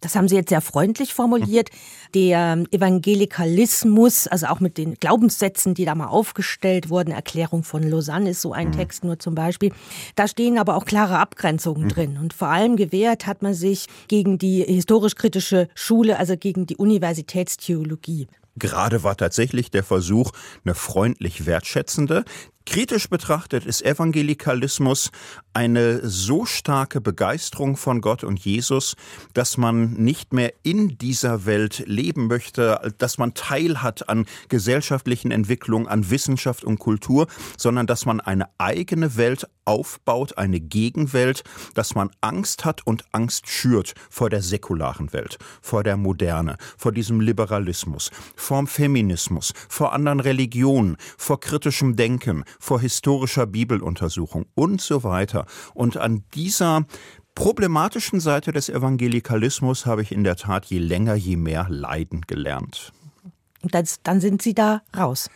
Das 0.00 0.14
haben 0.14 0.28
Sie 0.28 0.36
jetzt 0.36 0.50
sehr 0.50 0.60
freundlich 0.60 1.12
formuliert. 1.12 1.70
Der 2.14 2.64
Evangelikalismus, 2.70 4.28
also 4.28 4.46
auch 4.46 4.60
mit 4.60 4.78
den 4.78 4.94
Glaubenssätzen, 4.94 5.74
die 5.74 5.84
da 5.84 5.94
mal 5.94 6.06
aufgestellt 6.06 6.88
wurden, 6.88 7.10
Erklärung 7.10 7.64
von 7.64 7.82
Lausanne 7.82 8.30
ist 8.30 8.40
so 8.40 8.52
ein 8.52 8.68
mhm. 8.68 8.72
Text 8.72 9.04
nur 9.04 9.18
zum 9.18 9.34
Beispiel. 9.34 9.72
Da 10.14 10.28
stehen 10.28 10.58
aber 10.58 10.76
auch 10.76 10.84
klare 10.84 11.18
Abgrenzungen 11.18 11.84
mhm. 11.84 11.88
drin. 11.88 12.18
Und 12.18 12.32
vor 12.32 12.48
allem 12.48 12.76
gewehrt 12.76 13.26
hat 13.26 13.42
man 13.42 13.54
sich 13.54 13.86
gegen 14.06 14.38
die 14.38 14.62
historisch-kritische 14.62 15.68
Schule, 15.74 16.18
also 16.18 16.36
gegen 16.36 16.66
die 16.66 16.76
Universitätstheologie. 16.76 18.28
Gerade 18.58 19.02
war 19.04 19.16
tatsächlich 19.16 19.70
der 19.70 19.84
Versuch, 19.84 20.32
eine 20.64 20.74
freundlich 20.74 21.46
wertschätzende, 21.46 22.24
Kritisch 22.68 23.08
betrachtet 23.08 23.64
ist 23.64 23.82
Evangelikalismus 23.82 25.10
eine 25.54 26.06
so 26.06 26.44
starke 26.44 27.00
Begeisterung 27.00 27.78
von 27.78 28.02
Gott 28.02 28.24
und 28.24 28.38
Jesus, 28.38 28.94
dass 29.32 29.56
man 29.56 29.94
nicht 29.94 30.34
mehr 30.34 30.52
in 30.64 30.98
dieser 30.98 31.46
Welt 31.46 31.82
leben 31.86 32.26
möchte, 32.26 32.92
dass 32.98 33.16
man 33.16 33.32
teilhat 33.32 34.10
an 34.10 34.26
gesellschaftlichen 34.50 35.30
Entwicklungen, 35.30 35.88
an 35.88 36.10
Wissenschaft 36.10 36.62
und 36.62 36.78
Kultur, 36.78 37.26
sondern 37.56 37.86
dass 37.86 38.04
man 38.04 38.20
eine 38.20 38.50
eigene 38.58 39.16
Welt 39.16 39.48
aufbaut, 39.64 40.38
eine 40.38 40.60
Gegenwelt, 40.60 41.44
dass 41.74 41.94
man 41.94 42.10
Angst 42.20 42.64
hat 42.64 42.86
und 42.86 43.04
Angst 43.12 43.48
schürt 43.48 43.94
vor 44.08 44.30
der 44.30 44.42
säkularen 44.42 45.12
Welt, 45.12 45.38
vor 45.60 45.82
der 45.84 45.96
Moderne, 45.96 46.56
vor 46.76 46.92
diesem 46.92 47.20
Liberalismus, 47.20 48.10
vor 48.36 48.58
dem 48.58 48.66
Feminismus, 48.66 49.52
vor 49.68 49.92
anderen 49.92 50.20
Religionen, 50.20 50.96
vor 51.18 51.40
kritischem 51.40 51.96
Denken, 51.96 52.44
vor 52.58 52.80
historischer 52.80 53.46
Bibeluntersuchung 53.46 54.46
und 54.54 54.80
so 54.80 55.04
weiter. 55.04 55.46
Und 55.74 55.96
an 55.96 56.24
dieser 56.34 56.86
problematischen 57.34 58.20
Seite 58.20 58.52
des 58.52 58.68
Evangelikalismus 58.68 59.86
habe 59.86 60.02
ich 60.02 60.12
in 60.12 60.24
der 60.24 60.36
Tat 60.36 60.66
je 60.66 60.78
länger, 60.78 61.14
je 61.14 61.36
mehr 61.36 61.66
leiden 61.68 62.22
gelernt. 62.22 62.92
Das, 63.62 64.02
dann 64.02 64.20
sind 64.20 64.42
Sie 64.42 64.54
da 64.54 64.82
raus. 64.96 65.30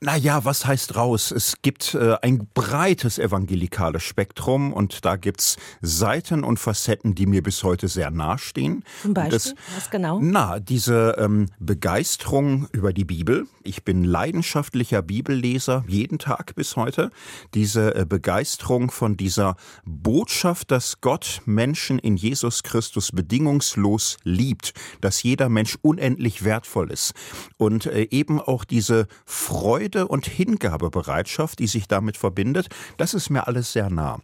Naja, 0.00 0.44
was 0.44 0.66
heißt 0.66 0.96
raus? 0.96 1.30
Es 1.30 1.54
gibt 1.62 1.94
äh, 1.94 2.16
ein 2.20 2.46
breites 2.52 3.18
evangelikales 3.18 4.02
Spektrum 4.02 4.72
und 4.72 5.04
da 5.04 5.16
gibt's 5.16 5.56
Seiten 5.80 6.44
und 6.44 6.58
Facetten, 6.58 7.14
die 7.14 7.24
mir 7.24 7.42
bis 7.42 7.62
heute 7.62 7.88
sehr 7.88 8.10
nahestehen. 8.10 8.84
Zum 9.00 9.14
Beispiel? 9.14 9.32
Das, 9.32 9.54
was 9.74 9.90
genau? 9.90 10.18
Na, 10.20 10.60
diese 10.60 11.16
ähm, 11.18 11.46
Begeisterung 11.58 12.68
über 12.72 12.92
die 12.92 13.04
Bibel. 13.04 13.46
Ich 13.62 13.84
bin 13.84 14.04
leidenschaftlicher 14.04 15.00
Bibelleser, 15.00 15.84
jeden 15.88 16.18
Tag 16.18 16.54
bis 16.54 16.76
heute. 16.76 17.10
Diese 17.54 17.94
äh, 17.94 18.04
Begeisterung 18.04 18.90
von 18.90 19.16
dieser 19.16 19.56
Botschaft, 19.86 20.70
dass 20.70 21.00
Gott 21.00 21.40
Menschen 21.46 21.98
in 21.98 22.16
Jesus 22.16 22.62
Christus 22.62 23.10
bedingungslos 23.10 24.18
liebt, 24.22 24.74
dass 25.00 25.22
jeder 25.22 25.48
Mensch 25.48 25.78
unendlich 25.80 26.44
wertvoll 26.44 26.90
ist. 26.90 27.14
Und 27.56 27.86
äh, 27.86 28.08
eben 28.10 28.38
auch 28.38 28.64
diese 28.64 29.06
Freude, 29.24 29.83
Freude 29.84 30.08
und 30.08 30.26
Hingabebereitschaft, 30.26 31.58
die 31.58 31.66
sich 31.66 31.86
damit 31.88 32.16
verbindet, 32.16 32.68
das 32.96 33.12
ist 33.12 33.28
mir 33.28 33.46
alles 33.46 33.74
sehr 33.74 33.90
nah. 33.90 34.20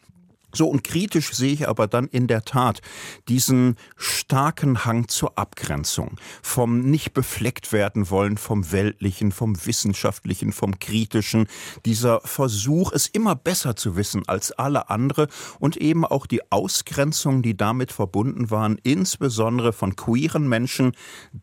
So 0.53 0.69
und 0.69 0.85
kritisch 0.85 1.33
sehe 1.33 1.53
ich 1.53 1.69
aber 1.69 1.87
dann 1.87 2.07
in 2.07 2.27
der 2.27 2.43
Tat 2.45 2.81
diesen 3.29 3.77
starken 3.97 4.85
Hang 4.85 5.09
zur 5.09 5.39
Abgrenzung, 5.39 6.17
vom 6.43 6.81
nicht 6.81 7.13
befleckt 7.13 7.73
werden 7.73 8.11
wollen 8.11 8.37
vom 8.37 8.73
weltlichen, 8.73 9.33
vom 9.33 9.65
wissenschaftlichen, 9.65 10.53
vom 10.53 10.79
kritischen, 10.79 11.47
dieser 11.85 12.21
Versuch, 12.23 12.93
es 12.93 13.07
immer 13.07 13.35
besser 13.35 13.77
zu 13.77 13.97
wissen 13.97 14.27
als 14.27 14.53
alle 14.53 14.91
andere 14.91 15.29
und 15.59 15.77
eben 15.77 16.05
auch 16.05 16.27
die 16.27 16.51
Ausgrenzung, 16.51 17.43
die 17.43 17.57
damit 17.57 17.93
verbunden 17.93 18.51
waren, 18.51 18.79
insbesondere 18.83 19.73
von 19.73 19.97
queeren 19.97 20.49
Menschen, 20.49 20.93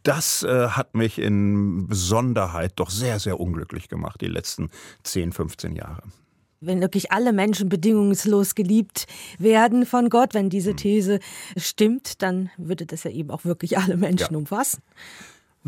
das 0.04 0.44
äh, 0.44 0.70
hat 0.70 0.96
mich 0.96 1.20
in 1.20 1.88
Besonderheit 1.88 2.74
doch 2.76 2.90
sehr, 2.90 3.20
sehr 3.20 3.40
unglücklich 3.40 3.88
gemacht, 3.88 4.22
die 4.22 4.28
letzten 4.28 4.70
10, 5.04 5.32
15 5.32 5.76
Jahre 5.76 6.04
wenn 6.60 6.82
wirklich 6.82 7.12
alle 7.12 7.34
Menschen 7.34 7.70
bedingungslos 7.70 8.56
geliebt 8.56 9.06
werden 9.38 9.86
von 9.86 10.10
Gott, 10.10 10.34
wenn 10.34 10.50
diese 10.50 10.72
hm. 10.72 10.78
These 10.78 11.20
stimmt, 11.56 12.22
dann 12.22 12.50
würde 12.58 12.86
das 12.86 13.04
ja 13.04 13.12
eben 13.12 13.32
auch 13.32 13.46
wirklich 13.46 13.78
alle 13.78 13.98
Menschen 13.98 14.34
ja. 14.34 14.38
umfassen 14.38 14.82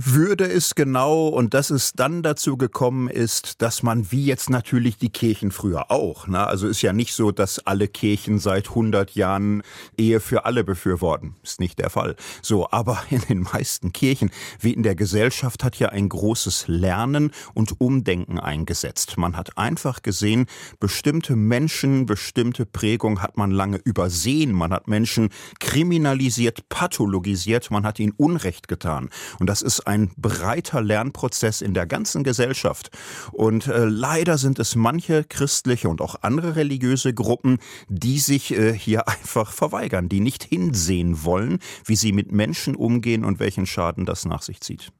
würde 0.05 0.45
es 0.45 0.75
genau 0.75 1.27
und 1.27 1.53
dass 1.53 1.71
es 1.71 1.91
dann 1.91 2.23
dazu 2.23 2.55
gekommen 2.55 3.09
ist, 3.09 3.61
dass 3.61 3.83
man 3.83 4.11
wie 4.11 4.25
jetzt 4.25 4.49
natürlich 4.49 4.97
die 4.97 5.09
Kirchen 5.09 5.51
früher 5.51 5.91
auch, 5.91 6.27
ne? 6.27 6.47
also 6.47 6.69
ist 6.69 6.81
ja 6.81 6.93
nicht 6.93 7.13
so, 7.13 7.31
dass 7.31 7.59
alle 7.59 7.89
Kirchen 7.89 8.39
seit 8.39 8.69
100 8.69 9.15
Jahren 9.15 9.61
Ehe 9.97 10.21
für 10.21 10.45
alle 10.45 10.63
befürworten, 10.63 11.35
ist 11.43 11.59
nicht 11.59 11.79
der 11.79 11.89
Fall. 11.89 12.15
So, 12.41 12.71
aber 12.71 12.99
in 13.09 13.19
den 13.21 13.41
meisten 13.41 13.91
Kirchen 13.91 14.31
wie 14.61 14.71
in 14.71 14.83
der 14.83 14.95
Gesellschaft 14.95 15.65
hat 15.65 15.77
ja 15.77 15.89
ein 15.89 16.07
großes 16.07 16.69
Lernen 16.69 17.31
und 17.53 17.81
Umdenken 17.81 18.39
eingesetzt. 18.39 19.17
Man 19.17 19.35
hat 19.35 19.57
einfach 19.57 20.01
gesehen, 20.01 20.45
bestimmte 20.79 21.35
Menschen, 21.35 22.05
bestimmte 22.05 22.65
Prägung 22.65 23.21
hat 23.21 23.35
man 23.35 23.51
lange 23.51 23.77
übersehen, 23.77 24.53
man 24.53 24.71
hat 24.71 24.87
Menschen 24.87 25.29
kriminalisiert, 25.59 26.69
pathologisiert, 26.69 27.69
man 27.69 27.85
hat 27.85 27.99
ihnen 27.99 28.13
Unrecht 28.15 28.69
getan 28.69 29.09
und 29.39 29.47
das 29.47 29.61
ist 29.61 29.88
ein 29.89 30.11
breiter 30.17 30.81
Lernprozess 30.81 31.61
in 31.61 31.73
der 31.73 31.87
ganzen 31.87 32.23
Gesellschaft. 32.23 32.91
Und 33.31 33.65
äh, 33.67 33.85
leider 33.85 34.37
sind 34.37 34.59
es 34.59 34.75
manche 34.75 35.23
christliche 35.23 35.89
und 35.89 35.99
auch 35.99 36.15
andere 36.21 36.55
religiöse 36.55 37.11
Gruppen, 37.13 37.57
die 37.87 38.19
sich 38.19 38.51
äh, 38.51 38.71
hier 38.71 39.07
einfach 39.07 39.51
verweigern, 39.51 40.07
die 40.07 40.19
nicht 40.19 40.43
hinsehen 40.43 41.23
wollen, 41.23 41.57
wie 41.85 41.95
sie 41.95 42.11
mit 42.11 42.31
Menschen 42.31 42.75
umgehen 42.75 43.25
und 43.25 43.39
welchen 43.39 43.65
Schaden 43.65 44.05
das 44.05 44.25
nach 44.25 44.43
sich 44.43 44.61
zieht. 44.61 44.91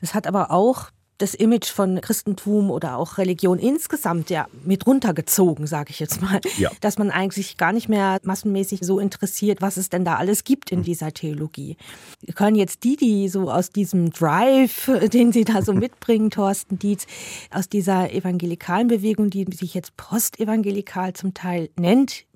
Das 0.00 0.14
hat 0.14 0.26
aber 0.26 0.50
auch 0.50 0.90
das 1.18 1.34
Image 1.34 1.66
von 1.66 2.00
Christentum 2.00 2.70
oder 2.70 2.96
auch 2.96 3.18
Religion 3.18 3.58
insgesamt 3.58 4.30
ja 4.30 4.46
mit 4.64 4.86
runtergezogen, 4.86 5.66
sage 5.66 5.90
ich 5.90 6.00
jetzt 6.00 6.20
mal. 6.20 6.40
Ja. 6.58 6.70
Dass 6.80 6.98
man 6.98 7.10
eigentlich 7.10 7.56
gar 7.56 7.72
nicht 7.72 7.88
mehr 7.88 8.18
massenmäßig 8.22 8.80
so 8.82 8.98
interessiert, 8.98 9.62
was 9.62 9.76
es 9.76 9.88
denn 9.88 10.04
da 10.04 10.16
alles 10.16 10.44
gibt 10.44 10.70
in 10.70 10.78
hm. 10.78 10.84
dieser 10.84 11.12
Theologie. 11.12 11.76
Können 12.34 12.56
jetzt 12.56 12.84
die, 12.84 12.96
die 12.96 13.28
so 13.28 13.50
aus 13.50 13.70
diesem 13.70 14.10
Drive, 14.10 14.90
den 15.12 15.32
sie 15.32 15.44
da 15.44 15.62
so 15.62 15.72
mitbringen, 15.74 16.30
Thorsten 16.30 16.78
Dietz, 16.78 17.06
aus 17.50 17.68
dieser 17.68 18.12
evangelikalen 18.12 18.88
Bewegung, 18.88 19.30
die 19.30 19.46
sich 19.52 19.74
jetzt 19.74 19.96
postevangelikal 19.96 21.14
zum 21.14 21.34
Teil 21.34 21.70
nennt, 21.78 22.26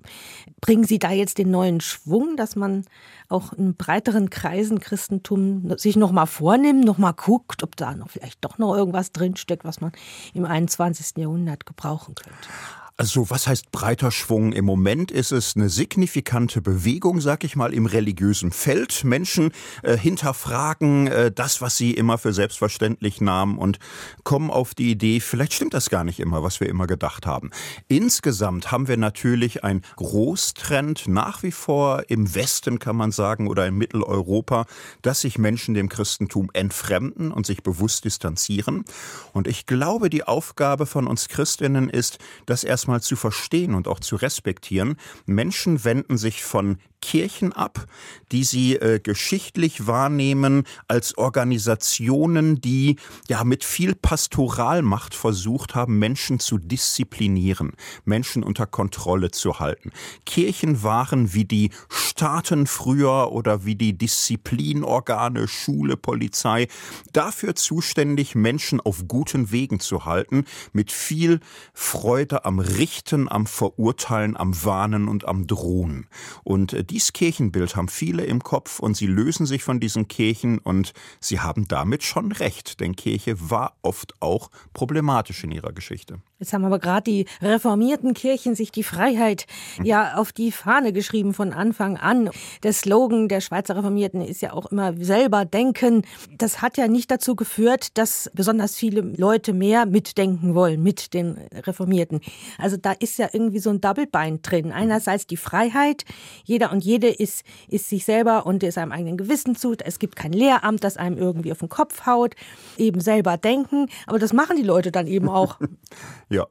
bringen 0.61 0.83
Sie 0.83 0.99
da 0.99 1.11
jetzt 1.11 1.37
den 1.37 1.51
neuen 1.51 1.81
Schwung, 1.81 2.37
dass 2.37 2.55
man 2.55 2.85
auch 3.29 3.53
in 3.53 3.75
breiteren 3.75 4.29
Kreisen 4.29 4.79
Christentum 4.79 5.77
sich 5.77 5.95
nochmal 5.95 6.27
vornimmt, 6.27 6.85
nochmal 6.85 7.13
guckt, 7.13 7.63
ob 7.63 7.75
da 7.75 7.95
noch 7.95 8.09
vielleicht 8.09 8.43
doch 8.43 8.57
noch 8.57 8.75
irgendwas 8.75 9.11
drinsteckt, 9.11 9.63
was 9.63 9.81
man 9.81 9.91
im 10.33 10.45
21. 10.45 11.17
Jahrhundert 11.17 11.65
gebrauchen 11.65 12.15
könnte? 12.15 12.49
Also 12.97 13.31
was 13.31 13.47
heißt 13.47 13.71
breiter 13.71 14.11
Schwung? 14.11 14.53
Im 14.53 14.65
Moment 14.65 15.09
ist 15.09 15.31
es 15.31 15.55
eine 15.55 15.69
signifikante 15.69 16.61
Bewegung, 16.61 17.19
sag 17.19 17.43
ich 17.43 17.55
mal, 17.55 17.73
im 17.73 17.87
religiösen 17.87 18.51
Feld. 18.51 19.03
Menschen 19.03 19.51
äh, 19.81 19.97
hinterfragen 19.97 21.07
äh, 21.07 21.31
das, 21.31 21.61
was 21.61 21.77
sie 21.77 21.93
immer 21.93 22.19
für 22.19 22.31
selbstverständlich 22.31 23.19
nahmen 23.19 23.57
und 23.57 23.79
kommen 24.23 24.51
auf 24.51 24.75
die 24.75 24.91
Idee, 24.91 25.19
vielleicht 25.19 25.53
stimmt 25.53 25.73
das 25.73 25.89
gar 25.89 26.03
nicht 26.03 26.19
immer, 26.19 26.43
was 26.43 26.59
wir 26.59 26.69
immer 26.69 26.85
gedacht 26.85 27.25
haben. 27.25 27.49
Insgesamt 27.87 28.71
haben 28.71 28.87
wir 28.87 28.97
natürlich 28.97 29.63
einen 29.63 29.81
Großtrend 29.95 31.07
nach 31.07 31.41
wie 31.41 31.51
vor 31.51 32.03
im 32.07 32.35
Westen, 32.35 32.77
kann 32.77 32.97
man 32.97 33.11
sagen, 33.11 33.47
oder 33.47 33.65
in 33.65 33.77
Mitteleuropa, 33.77 34.65
dass 35.01 35.21
sich 35.21 35.39
Menschen 35.39 35.73
dem 35.73 35.89
Christentum 35.89 36.51
entfremden 36.53 37.31
und 37.31 37.47
sich 37.47 37.63
bewusst 37.63 38.05
distanzieren. 38.05 38.85
Und 39.33 39.47
ich 39.47 39.65
glaube, 39.65 40.11
die 40.11 40.23
Aufgabe 40.23 40.85
von 40.85 41.07
uns 41.07 41.29
Christinnen 41.29 41.89
ist, 41.89 42.19
dass 42.45 42.63
erstmal 42.63 42.80
erstmal 42.81 43.01
zu 43.01 43.15
verstehen 43.15 43.75
und 43.75 43.87
auch 43.87 43.99
zu 43.99 44.15
respektieren. 44.15 44.95
Menschen 45.27 45.83
wenden 45.83 46.17
sich 46.17 46.43
von 46.43 46.77
Kirchen 47.01 47.51
ab, 47.51 47.85
die 48.31 48.43
sie 48.43 48.75
äh, 48.75 48.99
geschichtlich 48.99 49.87
wahrnehmen 49.87 50.63
als 50.87 51.17
Organisationen, 51.17 52.61
die 52.61 52.97
ja 53.27 53.43
mit 53.43 53.63
viel 53.63 53.95
Pastoralmacht 53.95 55.15
versucht 55.15 55.75
haben, 55.75 55.99
Menschen 55.99 56.39
zu 56.39 56.57
disziplinieren, 56.57 57.73
Menschen 58.05 58.43
unter 58.43 58.67
Kontrolle 58.67 59.31
zu 59.31 59.59
halten. 59.59 59.91
Kirchen 60.25 60.83
waren 60.83 61.33
wie 61.33 61.45
die 61.45 61.71
Staaten 61.89 62.67
früher 62.67 63.31
oder 63.31 63.65
wie 63.65 63.75
die 63.75 63.97
Disziplinorgane, 63.97 65.47
Schule, 65.47 65.97
Polizei, 65.97 66.67
dafür 67.13 67.55
zuständig, 67.55 68.35
Menschen 68.35 68.79
auf 68.79 69.07
guten 69.07 69.51
Wegen 69.51 69.79
zu 69.79 70.05
halten, 70.05 70.45
mit 70.71 70.91
viel 70.91 71.39
Freude 71.73 72.45
am 72.45 72.59
Richten, 72.77 73.29
am 73.29 73.45
Verurteilen, 73.45 74.37
am 74.37 74.63
Warnen 74.63 75.07
und 75.07 75.27
am 75.27 75.47
Drohen. 75.47 76.07
Und 76.43 76.73
äh, 76.73 76.83
dies 76.83 77.13
Kirchenbild 77.13 77.75
haben 77.75 77.87
viele 77.87 78.23
im 78.23 78.43
Kopf 78.43 78.79
und 78.79 78.95
sie 78.95 79.07
lösen 79.07 79.45
sich 79.45 79.63
von 79.63 79.79
diesen 79.79 80.07
Kirchen 80.07 80.57
und 80.59 80.93
sie 81.19 81.39
haben 81.39 81.67
damit 81.67 82.03
schon 82.03 82.31
recht, 82.31 82.79
denn 82.79 82.95
Kirche 82.95 83.49
war 83.49 83.77
oft 83.81 84.15
auch 84.21 84.49
problematisch 84.73 85.43
in 85.43 85.51
ihrer 85.51 85.73
Geschichte. 85.73 86.21
Jetzt 86.41 86.53
haben 86.53 86.65
aber 86.65 86.79
gerade 86.79 87.03
die 87.03 87.27
reformierten 87.39 88.15
Kirchen 88.15 88.55
sich 88.55 88.71
die 88.71 88.81
Freiheit 88.81 89.45
hm. 89.75 89.85
ja 89.85 90.15
auf 90.15 90.31
die 90.31 90.51
Fahne 90.51 90.91
geschrieben 90.91 91.35
von 91.35 91.53
Anfang 91.53 91.97
an. 91.97 92.31
Der 92.63 92.73
Slogan 92.73 93.27
der 93.27 93.41
Schweizer 93.41 93.77
Reformierten 93.77 94.21
ist 94.21 94.41
ja 94.41 94.51
auch 94.53 94.71
immer 94.71 94.95
selber 94.99 95.45
denken. 95.45 96.01
Das 96.39 96.63
hat 96.63 96.77
ja 96.77 96.87
nicht 96.87 97.11
dazu 97.11 97.35
geführt, 97.35 97.95
dass 97.99 98.31
besonders 98.33 98.75
viele 98.75 99.01
Leute 99.01 99.53
mehr 99.53 99.85
mitdenken 99.85 100.55
wollen 100.55 100.81
mit 100.81 101.13
den 101.13 101.37
Reformierten. 101.53 102.21
Also 102.57 102.75
da 102.75 102.93
ist 102.93 103.19
ja 103.19 103.29
irgendwie 103.31 103.59
so 103.59 103.69
ein 103.69 103.79
Doublebein 103.79 104.41
drin. 104.41 104.71
Einerseits 104.71 105.27
die 105.27 105.37
Freiheit, 105.37 106.05
jeder 106.43 106.71
und 106.71 106.83
jede 106.83 107.09
ist, 107.09 107.43
ist 107.67 107.87
sich 107.87 108.03
selber 108.03 108.47
und 108.47 108.63
ist 108.63 108.79
einem 108.79 108.93
eigenen 108.93 109.17
Gewissen 109.17 109.55
zu. 109.55 109.75
Es 109.77 109.99
gibt 109.99 110.15
kein 110.15 110.33
Lehramt, 110.33 110.83
das 110.83 110.97
einem 110.97 111.19
irgendwie 111.19 111.51
auf 111.51 111.59
den 111.59 111.69
Kopf 111.69 112.07
haut. 112.07 112.33
Eben 112.79 112.99
selber 112.99 113.37
denken. 113.37 113.89
Aber 114.07 114.17
das 114.17 114.33
machen 114.33 114.57
die 114.57 114.63
Leute 114.63 114.91
dann 114.91 115.05
eben 115.05 115.29
auch. 115.29 115.59
Ja. 116.31 116.47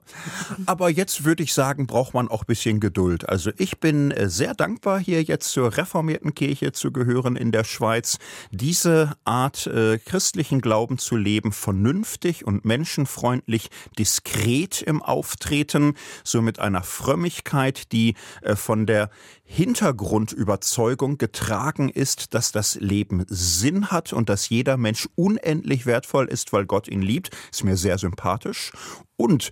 Aber 0.67 0.91
jetzt 0.91 1.25
würde 1.25 1.43
ich 1.43 1.55
sagen, 1.55 1.87
braucht 1.87 2.13
man 2.13 2.29
auch 2.29 2.43
ein 2.43 2.47
bisschen 2.47 2.81
Geduld. 2.81 3.27
Also 3.27 3.51
ich 3.57 3.81
bin 3.81 4.11
äh, 4.11 4.29
sehr 4.29 4.53
dankbar, 4.53 5.01
hier 5.01 5.23
jetzt 5.23 5.49
zur 5.49 5.75
reformierten 5.75 6.35
Kirche 6.35 6.73
zu 6.73 6.93
gehören 6.93 7.35
in 7.35 7.51
der 7.51 7.65
Schweiz. 7.65 8.19
Diese 8.51 9.17
Art 9.25 9.67
äh, 9.67 9.99
christlichen 9.99 10.61
Glauben 10.61 10.99
zu 10.99 11.17
leben, 11.17 11.53
vernünftig 11.53 12.47
und 12.47 12.67
menschenfreundlich, 12.67 13.71
diskret 13.99 14.83
im 14.83 15.01
Auftreten, 15.01 15.95
so 16.25 16.43
mit 16.43 16.59
einer 16.59 16.83
Frömmigkeit, 16.83 17.91
die 17.93 18.17
äh, 18.43 18.57
von 18.57 18.85
der 18.85 19.09
Hintergrundüberzeugung 19.53 21.19
getragen 21.19 21.89
ist, 21.89 22.35
dass 22.35 22.53
das 22.53 22.77
Leben 22.77 23.25
Sinn 23.27 23.91
hat 23.91 24.13
und 24.13 24.29
dass 24.29 24.49
jeder 24.49 24.77
Mensch 24.77 25.09
unendlich 25.17 25.87
wertvoll 25.87 26.27
ist, 26.27 26.53
weil 26.53 26.67
Gott 26.67 26.87
ihn 26.87 27.03
liebt, 27.03 27.31
ist 27.51 27.65
mir 27.65 27.77
sehr 27.77 27.99
sympathisch. 27.99 28.71
Und 29.17 29.51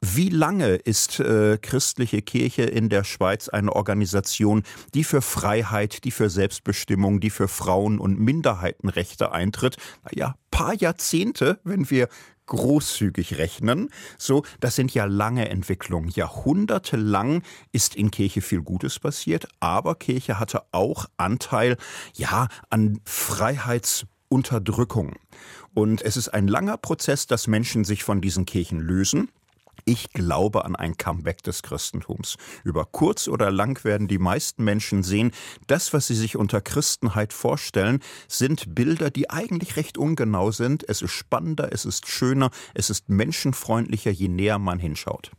wie 0.00 0.28
lange 0.28 0.76
ist 0.76 1.18
äh, 1.18 1.58
christliche 1.60 2.22
Kirche 2.22 2.62
in 2.62 2.88
der 2.90 3.02
Schweiz 3.02 3.48
eine 3.48 3.74
Organisation, 3.74 4.62
die 4.94 5.02
für 5.02 5.20
Freiheit, 5.20 6.04
die 6.04 6.12
für 6.12 6.30
Selbstbestimmung, 6.30 7.18
die 7.18 7.30
für 7.30 7.48
Frauen- 7.48 7.98
und 7.98 8.20
Minderheitenrechte 8.20 9.32
eintritt? 9.32 9.78
Naja, 10.04 10.36
paar 10.52 10.74
Jahrzehnte, 10.74 11.58
wenn 11.64 11.90
wir 11.90 12.08
großzügig 12.50 13.38
rechnen. 13.38 13.88
So, 14.18 14.44
das 14.60 14.76
sind 14.76 14.92
ja 14.92 15.06
lange 15.06 15.48
Entwicklungen. 15.48 16.10
Jahrhundertelang 16.10 17.42
ist 17.72 17.96
in 17.96 18.10
Kirche 18.10 18.42
viel 18.42 18.60
Gutes 18.60 18.98
passiert, 18.98 19.48
aber 19.60 19.94
Kirche 19.94 20.38
hatte 20.38 20.64
auch 20.72 21.06
Anteil, 21.16 21.78
ja, 22.14 22.48
an 22.68 23.00
Freiheitsunterdrückung. 23.04 25.14
Und 25.72 26.02
es 26.02 26.18
ist 26.18 26.28
ein 26.28 26.48
langer 26.48 26.76
Prozess, 26.76 27.26
dass 27.26 27.46
Menschen 27.46 27.84
sich 27.84 28.04
von 28.04 28.20
diesen 28.20 28.44
Kirchen 28.44 28.80
lösen. 28.80 29.30
Ich 29.84 30.12
glaube 30.12 30.64
an 30.64 30.76
ein 30.76 30.96
Comeback 30.96 31.42
des 31.42 31.62
Christentums. 31.62 32.36
Über 32.64 32.84
kurz 32.84 33.28
oder 33.28 33.50
lang 33.50 33.82
werden 33.84 34.08
die 34.08 34.18
meisten 34.18 34.64
Menschen 34.64 35.02
sehen, 35.02 35.32
das, 35.66 35.92
was 35.92 36.06
sie 36.06 36.14
sich 36.14 36.36
unter 36.36 36.60
Christenheit 36.60 37.32
vorstellen, 37.32 38.00
sind 38.28 38.74
Bilder, 38.74 39.10
die 39.10 39.30
eigentlich 39.30 39.76
recht 39.76 39.98
ungenau 39.98 40.50
sind. 40.50 40.88
Es 40.88 41.02
ist 41.02 41.12
spannender, 41.12 41.72
es 41.72 41.84
ist 41.84 42.08
schöner, 42.08 42.50
es 42.74 42.90
ist 42.90 43.08
menschenfreundlicher, 43.08 44.10
je 44.10 44.28
näher 44.28 44.58
man 44.58 44.78
hinschaut. 44.78 45.32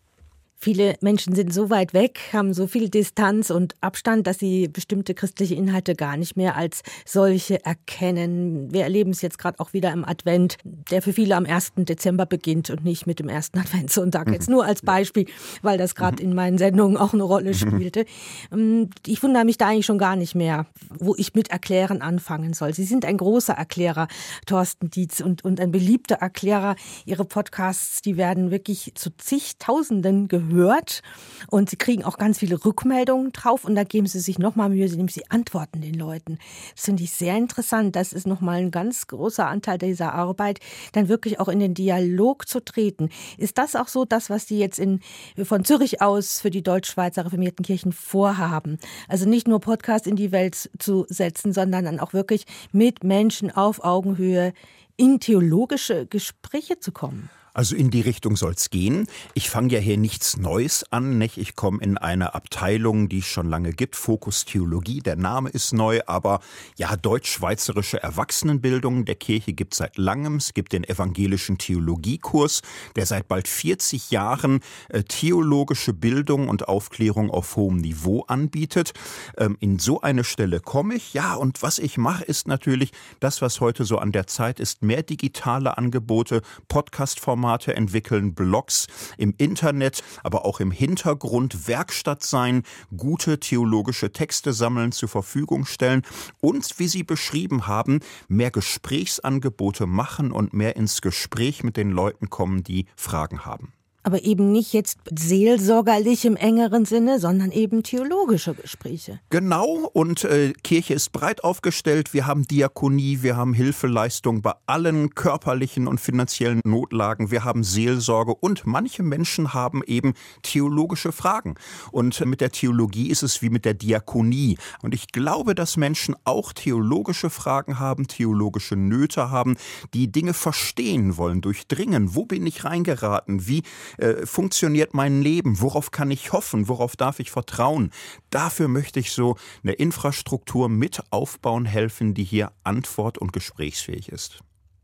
Viele 0.64 0.94
Menschen 1.02 1.34
sind 1.34 1.52
so 1.52 1.72
weit 1.72 1.96
weg, 1.96 2.20
haben 2.34 2.54
so 2.54 2.68
viel 2.68 2.90
Distanz 2.90 3.50
und 3.50 3.74
Abstand, 3.82 4.28
dass 4.28 4.38
sie 4.38 4.68
bestimmte 4.68 5.16
christliche 5.16 5.56
Inhalte 5.56 5.96
gar 5.96 6.18
nicht 6.18 6.38
mehr 6.38 6.56
als 6.56 6.84
solche 7.04 7.66
erkennen. 7.66 8.72
Wir 8.72 8.84
erleben 8.84 9.10
es 9.10 9.24
jetzt 9.24 9.40
gerade 9.40 9.60
auch 9.60 9.74
wieder 9.74 9.92
im 9.92 10.06
Advent, 10.06 10.58
der 10.64 11.02
für 11.02 11.14
viele 11.14 11.36
am 11.36 11.48
1. 11.48 11.72
Dezember 11.78 12.28
beginnt 12.28 12.70
und 12.70 12.84
nicht 12.84 13.08
mit 13.08 13.18
dem 13.18 13.28
ersten 13.28 13.58
Adventssonntag. 13.58 14.30
Jetzt 14.32 14.52
nur 14.52 14.64
als 14.64 14.84
Beispiel, 14.84 15.26
weil 15.64 15.80
das 15.80 15.96
gerade 15.96 16.22
in 16.22 16.36
meinen 16.36 16.60
Sendungen 16.60 16.96
auch 16.96 17.14
eine 17.14 17.24
Rolle 17.24 17.56
spielte. 17.56 18.06
Ähm, 18.52 18.92
ich 19.08 19.24
wundere 19.24 19.46
mich 19.46 19.58
da 19.58 19.70
eigentlich 19.70 19.88
schon 19.88 19.98
gar 19.98 20.16
nicht 20.16 20.36
mehr, 20.36 20.68
wo 20.92 21.16
ich 21.18 21.34
mit 21.34 21.50
Erklären 21.50 22.04
anfangen 22.04 22.54
soll. 22.54 22.76
Sie 22.76 22.84
sind 22.84 23.04
ein 23.04 23.18
großer 23.18 23.54
Erklärer, 23.54 24.08
Thorsten 24.46 24.92
Dietz, 24.92 25.22
und, 25.22 25.44
und 25.44 25.60
ein 25.60 25.72
beliebter 25.72 26.18
Erklärer. 26.18 26.76
Ihre 27.06 27.26
Podcasts, 27.26 28.04
die 28.04 28.16
werden 28.16 28.52
wirklich 28.52 28.92
zu 28.94 29.10
zigtausenden 29.18 30.28
gehört 30.28 30.51
hört 30.52 31.02
und 31.50 31.70
sie 31.70 31.76
kriegen 31.76 32.04
auch 32.04 32.18
ganz 32.18 32.40
viele 32.40 32.64
Rückmeldungen 32.64 33.32
drauf 33.32 33.66
und 33.66 33.76
da 33.76 33.84
geben 33.84 34.08
sie 34.08 34.20
sich 34.20 34.40
nochmal 34.40 34.70
Mühe, 34.70 34.86
indem 34.86 35.08
sie 35.08 35.30
antworten 35.30 35.82
den 35.82 35.96
Leuten. 35.96 36.40
Das 36.76 36.86
finde 36.86 37.04
ich 37.04 37.12
sehr 37.12 37.36
interessant. 37.38 37.96
Das 37.96 38.14
ist 38.14 38.28
nochmal 38.28 38.60
ein 38.60 38.72
ganz 38.72 39.08
großer 39.08 39.48
Anteil 39.48 39.78
dieser 39.78 40.14
Arbeit, 40.14 40.60
dann 40.94 41.10
wirklich 41.10 41.40
auch 41.40 41.48
in 41.48 41.60
den 41.60 41.74
Dialog 41.74 42.48
zu 42.48 42.60
treten. 42.60 43.10
Ist 43.38 43.58
das 43.58 43.76
auch 43.76 43.88
so 43.88 44.06
das, 44.06 44.30
was 44.30 44.46
die 44.46 44.60
jetzt 44.60 44.80
in, 44.80 45.02
von 45.44 45.66
Zürich 45.66 46.02
aus 46.02 46.42
für 46.42 46.50
die 46.50 46.64
Deutschschweizer 46.64 47.26
reformierten 47.26 47.66
Kirchen 47.66 47.92
vorhaben? 47.92 48.78
Also 49.08 49.28
nicht 49.28 49.48
nur 49.48 49.60
Podcast 49.60 50.08
in 50.08 50.16
die 50.16 50.32
Welt 50.32 50.70
zu 50.80 51.06
setzen, 51.10 51.54
sondern 51.54 51.86
dann 51.86 52.00
auch 52.00 52.14
wirklich 52.14 52.46
mit 52.72 53.04
Menschen 53.04 53.52
auf 53.52 53.84
Augenhöhe 53.84 54.54
in 54.98 55.20
theologische 55.20 56.06
Gespräche 56.06 56.80
zu 56.80 56.92
kommen. 56.92 57.30
Also 57.54 57.76
in 57.76 57.90
die 57.90 58.02
Richtung 58.02 58.38
soll's 58.38 58.70
gehen. 58.70 59.08
Ich 59.34 59.50
fange 59.50 59.74
ja 59.74 59.80
hier 59.80 59.98
nichts 59.98 60.38
Neues 60.38 60.86
an. 60.92 61.18
Nicht? 61.18 61.38
Ich 61.38 61.56
komme 61.56 61.82
in 61.82 61.98
eine 61.98 62.34
Abteilung, 62.34 63.10
die 63.10 63.20
es 63.20 63.26
schon 63.26 63.50
lange 63.50 63.74
gibt, 63.74 63.98
Fokus 63.98 64.46
Theologie. 64.46 65.00
Der 65.00 65.18
Name 65.18 65.50
ist 65.50 65.74
neu, 65.74 66.00
aber 66.06 66.40
ja, 66.78 66.96
deutsch-schweizerische 66.96 68.02
Erwachsenenbildung 68.02 69.04
der 69.04 69.16
Kirche 69.16 69.52
gibt 69.52 69.74
seit 69.74 69.98
langem. 69.98 70.38
Es 70.38 70.54
gibt 70.54 70.72
den 70.72 70.86
evangelischen 70.86 71.58
Theologiekurs, 71.58 72.62
der 72.96 73.06
seit 73.06 73.28
bald 73.28 73.50
40 73.50 74.12
Jahren 74.12 74.62
äh, 74.88 75.04
theologische 75.04 75.94
Bildung 75.94 76.48
und 76.48 76.70
Aufklärung 76.70 77.30
auf 77.30 77.58
hohem 77.58 77.78
Niveau 77.78 78.22
anbietet. 78.28 78.94
Ähm, 79.38 79.58
in 79.60 79.78
so 79.78 80.00
eine 80.00 80.24
Stelle 80.24 80.62
komme 80.62 80.96
ich. 80.96 81.14
Ja, 81.14 81.36
und 81.36 81.62
was 81.62 81.80
ich 81.80 81.98
mache, 81.98 82.24
ist 82.24 82.48
natürlich 82.48 82.92
das, 83.20 83.42
was 83.42 83.60
heute 83.60 83.84
so 83.84 83.98
an 83.98 84.14
der 84.14 84.28
Zeit 84.28 84.62
ist, 84.62 84.84
mehr 84.84 85.04
digitale 85.04 85.78
Angebote, 85.78 86.42
Podcast-Formate, 86.70 87.41
Formate 87.42 87.76
entwickeln, 87.76 88.36
Blogs 88.36 88.86
im 89.18 89.34
Internet, 89.36 90.04
aber 90.24 90.46
auch 90.46 90.60
im 90.60 90.70
Hintergrund 90.70 91.68
Werkstatt 91.68 92.22
sein, 92.22 92.62
gute 92.96 93.40
theologische 93.40 94.12
Texte 94.12 94.54
sammeln, 94.54 94.92
zur 94.92 95.10
Verfügung 95.10 95.66
stellen 95.66 96.04
und, 96.40 96.78
wie 96.78 96.88
Sie 96.88 97.02
beschrieben 97.02 97.66
haben, 97.66 98.02
mehr 98.28 98.52
Gesprächsangebote 98.52 99.88
machen 99.88 100.32
und 100.32 100.54
mehr 100.54 100.76
ins 100.76 101.02
Gespräch 101.02 101.64
mit 101.64 101.78
den 101.78 101.90
Leuten 101.90 102.30
kommen, 102.30 102.64
die 102.64 102.86
Fragen 102.96 103.44
haben 103.44 103.74
aber 104.04 104.24
eben 104.24 104.52
nicht 104.52 104.74
jetzt 104.74 104.98
seelsorgerlich 105.14 106.26
im 106.26 106.36
engeren 106.36 106.86
Sinne, 106.86 107.20
sondern 107.20 107.52
eben 107.52 107.84
theologische 107.84 108.54
Gespräche. 108.54 109.20
Genau, 109.30 109.90
und 109.94 110.24
äh, 110.24 110.54
Kirche 110.64 110.94
ist 110.94 111.12
breit 111.12 111.44
aufgestellt. 111.44 112.14
Wir 112.14 112.26
haben 112.28 112.48
Diakonie, 112.48 113.20
wir 113.22 113.36
haben 113.36 113.54
Hilfeleistung 113.54 114.42
bei 114.42 114.54
allen 114.66 115.14
körperlichen 115.16 115.88
und 115.88 116.00
finanziellen 116.00 116.62
Notlagen, 116.66 117.32
wir 117.32 117.44
haben 117.44 117.64
Seelsorge 117.64 118.34
und 118.34 118.66
manche 118.66 119.04
Menschen 119.04 119.54
haben 119.54 119.84
eben 119.86 120.14
theologische 120.42 121.12
Fragen. 121.12 121.56
Und 121.92 122.26
mit 122.26 122.42
der 122.42 122.52
Theologie 122.52 123.10
ist 123.10 123.24
es 123.24 123.42
wie 123.42 123.50
mit 123.50 123.66
der 123.66 123.74
Diakonie. 123.74 124.58
Und 124.82 124.94
ich 124.94 125.08
glaube, 125.12 125.56
dass 125.56 125.78
Menschen 125.78 126.16
auch 126.24 126.54
theologische 126.54 127.30
Fragen 127.30 127.80
haben, 127.80 128.08
theologische 128.08 128.76
Nöte 128.76 129.30
haben, 129.30 129.58
die 129.94 130.12
Dinge 130.12 130.34
verstehen 130.34 131.18
wollen, 131.18 131.42
durchdringen. 131.42 132.16
Wo 132.16 132.26
bin 132.26 132.46
ich 132.46 132.66
reingeraten? 132.66 133.48
Wie 133.48 133.64
äh, 133.98 134.26
funktioniert 134.26 134.94
mein 134.94 135.22
Leben? 135.22 135.62
Worauf 135.62 135.92
kann 135.92 136.12
ich 136.12 136.32
hoffen? 136.32 136.68
Worauf 136.68 136.96
darf 136.96 137.20
ich 137.20 137.32
vertrauen? 137.32 137.92
Dafür 138.30 138.68
möchte 138.68 139.00
ich 139.00 139.12
so 139.12 139.36
eine 139.64 139.74
Infrastruktur 139.74 140.70
mit 140.70 141.02
aufbauen 141.10 141.66
helfen, 141.66 142.14
die 142.14 142.24
hier 142.24 142.52
antwort- 142.64 143.18
und 143.18 143.34
gesprächsfähig 143.34 144.10
ist. 144.10 144.40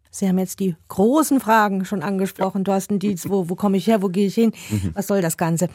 Sie 0.10 0.28
haben 0.28 0.40
jetzt 0.40 0.60
die 0.60 0.76
großen 0.88 1.40
Fragen 1.40 1.86
schon 1.86 2.02
angesprochen, 2.02 2.60
ja. 2.60 2.64
Thorsten 2.64 2.98
Dietz. 3.00 3.30
Wo, 3.30 3.50
wo 3.50 3.56
komme 3.56 3.78
ich 3.78 3.88
her? 3.88 4.02
Wo 4.02 4.08
gehe 4.08 4.28
ich 4.28 4.36
hin? 4.36 4.52
Mhm. 4.70 4.92
Was 4.94 5.08
soll 5.08 5.22
das 5.22 5.38
Ganze? 5.38 5.70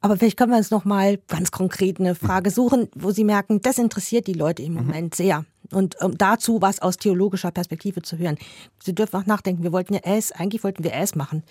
Aber 0.00 0.18
vielleicht 0.18 0.36
können 0.36 0.50
wir 0.50 0.58
uns 0.58 0.70
noch 0.70 0.84
mal 0.84 1.18
ganz 1.28 1.50
konkret 1.50 1.98
eine 1.98 2.14
Frage 2.14 2.50
suchen, 2.50 2.88
wo 2.94 3.10
Sie 3.10 3.24
merken, 3.24 3.62
das 3.62 3.78
interessiert 3.78 4.26
die 4.26 4.34
Leute 4.34 4.62
im 4.62 4.74
mhm. 4.74 4.86
Moment 4.86 5.14
sehr. 5.14 5.46
Und 5.72 5.98
um 6.02 6.18
dazu 6.18 6.60
was 6.60 6.82
aus 6.82 6.98
theologischer 6.98 7.50
Perspektive 7.50 8.02
zu 8.02 8.18
hören. 8.18 8.36
Sie 8.82 8.94
dürfen 8.94 9.16
auch 9.16 9.26
nachdenken. 9.26 9.62
Wir 9.62 9.72
wollten 9.72 9.94
ja 9.94 10.00
es, 10.04 10.30
eigentlich 10.30 10.62
wollten 10.62 10.84
wir 10.84 10.92
es 10.92 11.14
machen. 11.14 11.42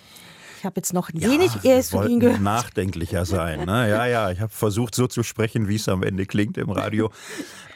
Ich 0.63 0.65
habe 0.65 0.77
jetzt 0.77 0.93
noch 0.93 1.09
ja, 1.13 1.29
wenig 1.29 1.51
erst 1.63 1.91
von 1.91 2.09
Ihnen 2.09 2.21
gehört. 2.21 2.39
Nachdenklicher 2.39 3.25
sein. 3.25 3.65
Ne? 3.65 3.89
Ja, 3.89 4.05
ja, 4.05 4.31
ich 4.31 4.39
habe 4.39 4.53
versucht, 4.53 4.95
so 4.95 5.07
zu 5.07 5.21
sprechen, 5.21 5.67
wie 5.67 5.75
es 5.75 5.89
am 5.89 6.03
Ende 6.03 6.25
klingt 6.25 6.57
im 6.57 6.69
Radio. 6.69 7.11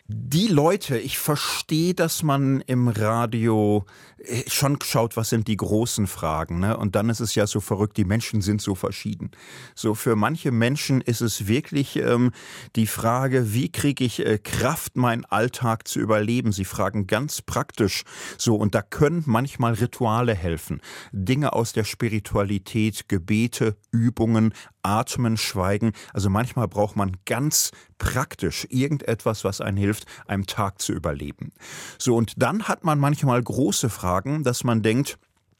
Die 0.10 0.48
Leute, 0.48 0.98
ich 0.98 1.18
verstehe, 1.18 1.94
dass 1.94 2.24
man 2.24 2.62
im 2.62 2.88
Radio 2.88 3.86
äh, 4.20 4.50
schon 4.50 4.80
schaut, 4.82 5.18
was 5.18 5.30
sind 5.30 5.50
die 5.50 5.58
großen 5.58 6.08
Fragen. 6.08 6.60
Ne? 6.60 6.78
Und 6.78 6.96
dann 6.96 7.10
ist 7.10 7.20
es 7.20 7.36
ja 7.36 7.46
so 7.46 7.60
verrückt, 7.60 7.98
die 7.98 8.06
Menschen 8.06 8.40
sind 8.40 8.62
so 8.62 8.74
verschieden. 8.74 9.32
So 9.76 9.96
für 9.96 10.16
manche 10.16 10.52
Menschen 10.52 11.02
ist 11.02 11.20
es 11.20 11.48
wirklich 11.48 11.98
ähm, 11.98 12.32
die 12.78 12.88
Frage, 12.88 13.54
wie 13.54 13.70
kriege 13.70 14.06
ich 14.06 14.26
äh, 14.26 14.38
Kraft, 14.38 14.96
meinen 14.96 15.26
Alltag 15.26 15.90
zu 15.90 16.00
überleben. 16.00 16.54
Sie 16.54 16.64
fragen 16.64 17.08
ganz 17.08 17.42
praktisch 17.42 18.04
so. 18.38 18.56
Und 18.56 18.76
da 18.76 18.82
können 18.82 19.24
manchmal 19.26 19.74
Rituale 19.74 20.34
helfen. 20.34 20.80
Dinge 21.12 21.52
aus 21.52 21.74
der 21.74 21.84
Spiritualität, 21.84 23.10
Gebete, 23.10 23.76
Übungen, 23.92 24.54
Atmen, 24.88 25.38
Schweigen. 25.38 25.92
Also 26.14 26.30
manchmal 26.30 26.68
braucht 26.68 26.96
man 26.96 27.18
ganz 27.26 27.72
praktisch 27.98 28.66
irgendetwas, 28.70 29.44
was 29.44 29.62
einen 29.62 29.78
hilft, 29.78 30.06
einem 30.28 30.46
Tag 30.48 30.82
zu 30.82 30.94
überleben. 30.94 31.52
So, 32.00 32.16
und 32.16 32.34
dann 32.38 32.64
hat 32.64 32.84
man 32.84 33.00
manchmal 33.00 33.44
große 33.44 33.90
Fragen, 33.90 34.44
dass 34.44 34.64
man 34.64 34.82
denkt, 34.82 35.20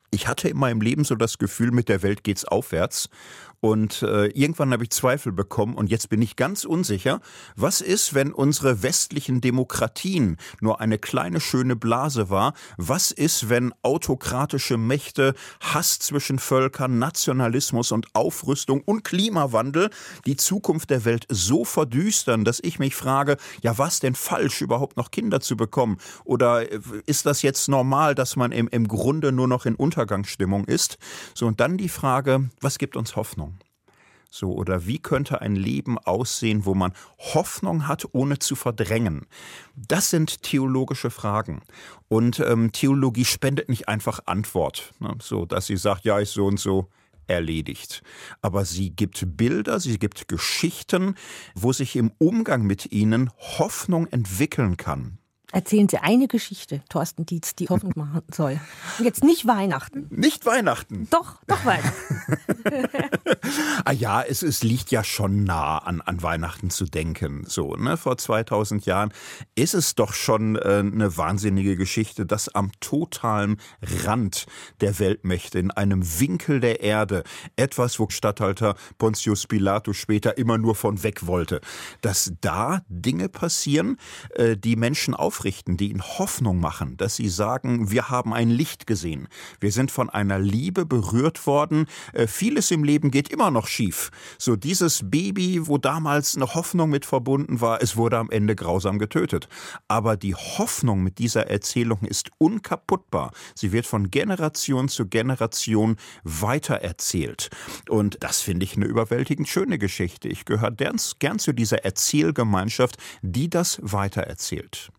ich 0.10 0.28
hatte 0.28 0.48
in 0.48 0.58
meinem 0.58 0.80
Leben 0.80 1.04
so 1.04 1.16
das 1.16 1.38
Gefühl, 1.38 1.72
mit 1.72 1.90
der 1.90 2.02
Welt 2.02 2.24
geht's 2.24 2.46
aufwärts 2.46 3.10
Und 3.60 4.04
äh, 4.04 4.28
irgendwann 4.28 4.72
habe 4.72 4.84
ich 4.84 4.92
Zweifel 4.92 5.32
bekommen 5.32 5.74
und 5.76 5.90
jetzt 5.90 6.10
bin 6.10 6.22
ich 6.22 6.36
ganz 6.36 6.64
unsicher, 6.64 7.22
was 7.56 7.82
ist, 7.82 8.14
wenn 8.14 8.32
unsere 8.32 8.84
westlichen 8.84 9.42
Demokratien 9.42 10.38
nur 10.62 10.80
eine 10.80 11.00
kleine 11.00 11.40
schöne 11.40 11.76
Blase 11.76 12.30
war? 12.30 12.54
Was 12.78 13.12
ist, 13.12 13.50
wenn 13.50 13.74
autokratische 13.82 14.78
Mächte, 14.78 15.34
Hass 15.60 15.98
zwischen 15.98 16.38
Völkern, 16.38 17.00
Nationalismus 17.00 17.92
und 17.92 18.08
Aufrüstung 18.14 18.82
und 18.82 19.04
Klimawandel 19.04 19.90
die 20.28 20.36
Zukunft 20.36 20.92
der 20.92 21.04
Welt 21.06 21.26
so 21.30 21.66
verdüstern, 21.66 22.46
dass 22.46 22.60
ich 22.62 22.78
mich 22.78 22.96
frage, 22.96 23.38
ja, 23.64 23.78
was 23.80 24.00
denn 24.00 24.14
falsch, 24.14 24.62
überhaupt 24.62 24.98
noch 24.98 25.10
Kinder 25.10 25.40
zu 25.40 25.58
bekommen? 25.58 25.98
Oder 26.26 26.72
äh, 26.72 26.80
ist 27.08 27.26
das 27.26 27.42
jetzt 27.42 27.70
normal, 27.70 28.14
dass 28.14 28.36
man 28.36 28.52
im, 28.52 28.68
im 28.68 28.88
Grunde 28.88 29.32
nur 29.32 29.48
noch 29.48 29.66
in 29.66 29.74
Untergangsstimmung 29.74 30.66
ist? 30.66 31.00
So, 31.34 31.48
und 31.48 31.60
dann 31.60 31.78
die 31.78 31.90
Frage, 31.90 32.52
was 32.62 32.78
gibt 32.78 32.96
uns 32.96 33.16
Hoffnung? 33.16 33.47
So, 34.30 34.54
oder 34.54 34.86
wie 34.86 35.00
könnte 35.00 35.42
ein 35.42 35.56
Leben 35.56 35.98
aussehen, 35.98 36.66
wo 36.66 36.74
man 36.74 36.94
Hoffnung 37.18 37.88
hat, 37.88 38.06
ohne 38.14 38.40
zu 38.40 38.56
verdrängen? 38.56 39.26
Das 39.76 40.10
sind 40.10 40.44
theologische 40.44 41.10
Fragen. 41.10 41.62
Und 42.08 42.40
ähm, 42.40 42.72
Theologie 42.72 43.26
spendet 43.26 43.70
nicht 43.70 43.88
einfach 43.88 44.20
Antwort, 44.26 44.94
ne? 45.00 45.16
so 45.22 45.46
dass 45.46 45.68
sie 45.68 45.78
sagt, 45.78 46.06
ja, 46.06 46.20
ist 46.20 46.34
so 46.34 46.46
und 46.46 46.60
so 46.60 46.90
erledigt. 47.28 48.02
Aber 48.42 48.66
sie 48.66 48.90
gibt 48.90 49.38
Bilder, 49.38 49.80
sie 49.80 50.00
gibt 50.00 50.28
Geschichten, 50.28 51.16
wo 51.56 51.74
sich 51.74 51.96
im 51.96 52.12
Umgang 52.18 52.64
mit 52.64 52.92
ihnen 52.92 53.30
Hoffnung 53.38 54.08
entwickeln 54.08 54.78
kann. 54.78 55.20
Erzählen 55.54 55.88
Sie 55.88 55.98
eine 55.98 56.28
Geschichte, 56.28 56.82
Thorsten 56.90 57.26
Dietz, 57.26 57.56
die 57.56 57.70
Hoffnung 57.70 57.94
machen 57.96 58.22
soll. 58.34 58.60
Und 59.00 59.06
jetzt 59.06 59.24
nicht 59.24 59.48
Weihnachten. 59.48 60.08
Nicht 60.10 60.46
Weihnachten. 60.46 61.08
Doch, 61.10 61.40
doch 61.48 61.64
Weihnachten. 61.64 62.38
ah 63.86 63.94
ja, 63.94 64.22
es, 64.22 64.44
es 64.44 64.62
liegt 64.64 64.92
ja 64.92 65.06
schon 65.06 65.46
nah 65.46 65.78
an, 65.78 66.02
an 66.02 66.22
Weihnachten 66.22 66.70
zu 66.70 66.84
denken. 66.84 67.46
So, 67.48 67.76
ne? 67.76 67.96
Vor 67.96 68.18
2000 68.18 68.86
Jahren 68.86 69.14
ist 69.56 69.74
es 69.74 69.96
doch 69.96 70.12
schon 70.12 70.58
äh, 70.58 70.80
eine 70.80 71.16
wahnsinnige 71.16 71.78
Geschichte, 71.78 72.26
dass 72.26 72.50
am 72.50 72.72
totalen 72.82 73.56
Rand 74.04 74.48
der 74.82 75.00
Weltmächte, 75.00 75.60
in 75.60 75.72
einem 75.72 76.20
Winkel 76.20 76.60
der 76.60 76.82
Erde, 76.82 77.24
etwas, 77.56 78.00
wo 78.00 78.10
Statthalter 78.10 78.76
Pontius 78.98 79.48
Pilatus 79.48 79.96
später 79.96 80.38
immer 80.38 80.58
nur 80.58 80.76
von 80.76 81.04
weg 81.04 81.26
wollte, 81.26 81.62
dass 82.02 82.34
da 82.42 82.82
Dinge 82.90 83.30
passieren, 83.30 83.96
äh, 84.36 84.58
die 84.58 84.76
Menschen 84.76 85.14
auf 85.14 85.37
aufrichten, 85.38 85.78
die 85.78 85.90
ihnen 85.92 86.02
Hoffnung 86.02 86.60
machen, 86.60 86.98
dass 86.98 87.16
sie 87.16 87.30
sagen, 87.30 87.92
wir 87.92 88.10
haben 88.10 88.34
ein 88.34 88.50
Licht 88.50 88.88
gesehen, 88.88 89.28
wir 89.60 89.72
sind 89.72 89.92
von 89.92 90.10
einer 90.10 90.40
Liebe 90.40 90.86
berührt 90.86 91.46
worden, 91.46 91.86
äh, 92.14 92.26
vieles 92.26 92.72
im 92.72 92.84
Leben 92.84 93.12
geht 93.12 93.30
immer 93.30 93.52
noch 93.52 93.68
schief. 93.68 94.10
So 94.40 94.56
dieses 94.56 95.02
Baby, 95.04 95.68
wo 95.68 95.78
damals 95.78 96.36
eine 96.36 96.56
Hoffnung 96.56 96.90
mit 96.90 97.06
verbunden 97.06 97.62
war, 97.62 97.84
es 97.84 97.98
wurde 97.98 98.18
am 98.18 98.32
Ende 98.32 98.56
grausam 98.56 98.98
getötet. 98.98 99.48
Aber 99.88 100.18
die 100.18 100.34
Hoffnung 100.34 101.04
mit 101.04 101.20
dieser 101.20 101.48
Erzählung 101.48 102.00
ist 102.02 102.32
unkaputtbar. 102.40 103.32
Sie 103.54 103.72
wird 103.72 103.86
von 103.86 104.10
Generation 104.10 104.90
zu 104.90 105.08
Generation 105.08 105.98
weitererzählt. 106.24 107.50
Und 107.90 108.18
das 108.22 108.42
finde 108.42 108.64
ich 108.64 108.76
eine 108.76 108.86
überwältigend 108.86 109.48
schöne 109.48 109.78
Geschichte. 109.78 110.30
Ich 110.30 110.46
gehöre 110.46 110.72
gern, 110.72 110.98
gern 111.20 111.38
zu 111.38 111.54
dieser 111.54 111.86
Erzählgemeinschaft, 111.86 112.98
die 113.22 113.50
das 113.50 113.80
weitererzählt. 113.84 114.92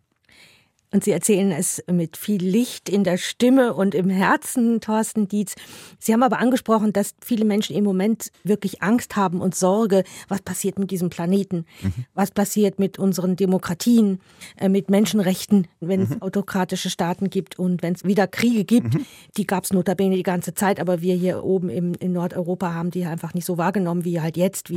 Und 0.90 1.04
Sie 1.04 1.10
erzählen 1.10 1.52
es 1.52 1.82
mit 1.90 2.16
viel 2.16 2.42
Licht 2.42 2.88
in 2.88 3.04
der 3.04 3.18
Stimme 3.18 3.74
und 3.74 3.94
im 3.94 4.08
Herzen, 4.08 4.80
Thorsten 4.80 5.28
Dietz. 5.28 5.54
Sie 5.98 6.12
haben 6.14 6.22
aber 6.22 6.38
angesprochen, 6.38 6.94
dass 6.94 7.14
viele 7.20 7.44
Menschen 7.44 7.76
im 7.76 7.84
Moment 7.84 8.32
wirklich 8.42 8.82
Angst 8.82 9.14
haben 9.14 9.42
und 9.42 9.54
Sorge, 9.54 10.04
was 10.28 10.40
passiert 10.40 10.78
mit 10.78 10.90
diesem 10.90 11.10
Planeten, 11.10 11.66
mhm. 11.82 11.92
was 12.14 12.30
passiert 12.30 12.78
mit 12.78 12.98
unseren 12.98 13.36
Demokratien, 13.36 14.20
äh, 14.56 14.70
mit 14.70 14.88
Menschenrechten, 14.88 15.68
wenn 15.80 16.02
es 16.02 16.10
mhm. 16.10 16.22
autokratische 16.22 16.88
Staaten 16.88 17.28
gibt 17.28 17.58
und 17.58 17.82
wenn 17.82 17.92
es 17.94 18.04
wieder 18.04 18.26
Kriege 18.26 18.64
gibt. 18.64 18.94
Mhm. 18.94 19.06
Die 19.36 19.46
gab 19.46 19.64
es 19.64 19.72
notabene 19.74 20.16
die 20.16 20.22
ganze 20.22 20.54
Zeit, 20.54 20.80
aber 20.80 21.02
wir 21.02 21.14
hier 21.14 21.44
oben 21.44 21.68
im, 21.68 21.94
in 21.94 22.12
Nordeuropa 22.12 22.72
haben 22.72 22.90
die 22.90 23.04
einfach 23.04 23.34
nicht 23.34 23.44
so 23.44 23.58
wahrgenommen 23.58 24.04
wie 24.04 24.20
halt 24.20 24.38
jetzt. 24.38 24.70
Wie. 24.70 24.76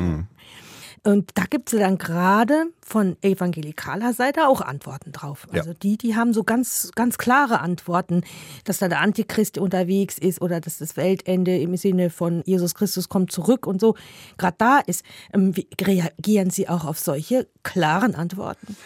Und 1.04 1.32
da 1.34 1.46
gibt 1.50 1.74
es 1.74 1.80
dann 1.80 1.98
gerade 1.98 2.68
von 2.80 3.18
evangelikaler 3.24 4.14
Seite 4.14 4.48
auch 4.48 4.62
Antworten 4.62 5.12
drauf. 5.12 5.48
Ja. 5.52 5.60
Also 5.60 5.74
die, 5.74 5.98
die 5.98 6.16
haben 6.16 6.32
so 6.32 6.44
ganz, 6.44 6.92
ganz 6.94 7.18
klare 7.18 7.60
Antworten, 7.60 8.24
dass 8.66 8.78
da 8.78 8.88
der 8.88 9.02
Antichrist 9.02 9.58
unterwegs 9.58 10.20
ist 10.20 10.42
oder 10.42 10.62
dass 10.62 10.78
das 10.78 10.98
Weltende 10.98 11.58
im 11.58 11.76
Sinne 11.76 12.12
von 12.12 12.44
Jesus 12.46 12.76
Christus 12.76 13.10
kommt 13.10 13.32
zurück 13.32 13.66
und 13.66 13.82
so. 13.82 13.96
Gerade 14.38 14.56
da 14.60 14.80
ist, 14.80 15.04
ähm, 15.34 15.56
reagieren 15.82 16.52
Sie 16.52 16.70
auch 16.70 16.86
auf 16.86 17.00
solche 17.00 17.48
klaren 17.64 18.14
Antworten? 18.14 18.78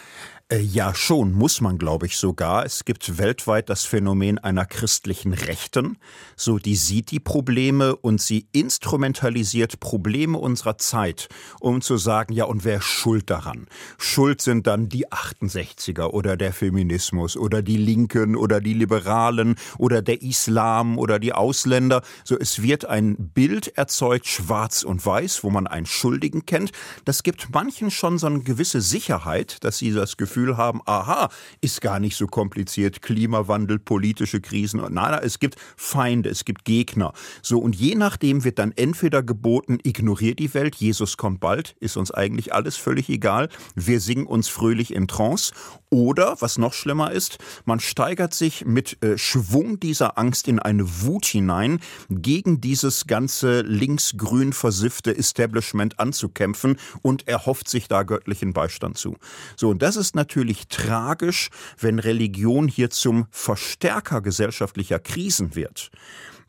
Äh, 0.47 0.59
ja, 0.59 0.93
schon, 0.93 1.31
muss 1.31 1.59
man, 1.59 1.79
glaube 1.79 2.05
ich, 2.05 2.17
sogar. 2.17 2.67
Es 2.67 2.85
gibt 2.85 3.17
weltweit 3.17 3.67
das 3.67 3.83
Phänomen 3.83 4.37
einer 4.37 4.67
christlichen 4.67 5.33
Rechten. 5.33 5.97
So, 6.35 6.59
die 6.59 6.75
sieht 6.75 7.09
die 7.09 7.19
Probleme 7.19 7.95
und 7.95 8.21
sie 8.21 8.45
instrumentalisiert 8.51 9.79
Probleme 9.79 10.37
unserer 10.37 10.77
Zeit, 10.77 11.29
um 11.59 11.81
zu 11.81 11.97
sagen, 11.97 12.31
ja, 12.31 12.45
und 12.45 12.63
wer 12.63 12.77
ist 12.77 12.83
schuld 12.83 13.31
daran? 13.31 13.65
Schuld 13.97 14.39
sind 14.39 14.67
dann 14.67 14.87
die 14.87 15.07
68er 15.07 16.11
oder 16.11 16.37
der 16.37 16.53
Feminismus 16.53 17.37
oder 17.37 17.63
die 17.63 17.77
Linken 17.77 18.35
oder 18.35 18.61
die 18.61 18.75
Liberalen 18.75 19.55
oder 19.79 20.03
der 20.03 20.21
Islam 20.21 20.99
oder 20.99 21.17
die 21.17 21.33
Ausländer. 21.33 22.03
So, 22.23 22.37
es 22.37 22.61
wird 22.61 22.85
ein 22.85 23.15
Bild 23.33 23.75
erzeugt, 23.79 24.27
schwarz 24.27 24.83
und 24.83 25.03
weiß, 25.03 25.43
wo 25.43 25.49
man 25.49 25.65
einen 25.65 25.87
Schuldigen 25.87 26.45
kennt. 26.45 26.71
Das 27.03 27.23
gibt 27.23 27.47
manchen 27.51 27.89
schon 27.89 28.19
so 28.19 28.27
eine 28.27 28.41
gewisse 28.41 28.81
Sicherheit, 28.81 29.63
dass 29.63 29.79
sie 29.79 29.91
das 29.91 30.17
Gefühl 30.17 30.34
Gefühl 30.35 30.57
haben, 30.57 30.81
aha, 30.85 31.29
ist 31.61 31.79
gar 31.79 32.01
nicht 32.01 32.17
so 32.17 32.27
kompliziert, 32.27 33.01
Klimawandel, 33.01 33.79
politische 33.79 34.41
Krisen. 34.41 34.81
Nein, 34.81 34.91
nein, 34.93 35.21
es 35.23 35.39
gibt 35.39 35.55
Feinde, 35.77 36.29
es 36.29 36.43
gibt 36.43 36.65
Gegner. 36.65 37.13
So, 37.41 37.59
und 37.59 37.73
je 37.73 37.95
nachdem 37.95 38.43
wird 38.43 38.59
dann 38.59 38.73
entweder 38.73 39.23
geboten, 39.23 39.77
ignoriert 39.83 40.39
die 40.39 40.53
Welt, 40.53 40.75
Jesus 40.75 41.15
kommt 41.15 41.39
bald, 41.39 41.77
ist 41.79 41.95
uns 41.95 42.11
eigentlich 42.11 42.53
alles 42.53 42.75
völlig 42.75 43.07
egal, 43.07 43.47
wir 43.75 44.01
singen 44.01 44.25
uns 44.25 44.49
fröhlich 44.49 44.93
in 44.93 45.07
Trance. 45.07 45.53
Oder, 45.95 46.35
was 46.41 46.57
noch 46.57 46.73
schlimmer 46.73 47.13
ist, 47.13 47.37
man 47.63 47.79
steigert 47.79 48.33
sich 48.33 48.65
mit 48.65 49.01
äh, 49.01 49.17
Schwung 49.17 49.79
dieser 49.79 50.17
Angst 50.17 50.49
in 50.49 50.59
eine 50.59 51.03
Wut 51.03 51.23
hinein, 51.23 51.79
gegen 52.09 52.59
dieses 52.59 53.07
ganze 53.07 53.61
linksgrün 53.61 54.51
versiffte 54.51 55.15
Establishment 55.17 55.97
anzukämpfen 55.97 56.75
und 57.01 57.29
erhofft 57.29 57.69
sich 57.69 57.87
da 57.87 58.03
göttlichen 58.03 58.51
Beistand 58.51 58.97
zu. 58.97 59.15
So, 59.55 59.69
und 59.69 59.81
das 59.81 59.95
ist 59.95 60.15
natürlich 60.15 60.67
tragisch, 60.67 61.49
wenn 61.79 61.99
Religion 61.99 62.67
hier 62.67 62.89
zum 62.89 63.27
Verstärker 63.31 64.19
gesellschaftlicher 64.19 64.99
Krisen 64.99 65.55
wird. 65.55 65.91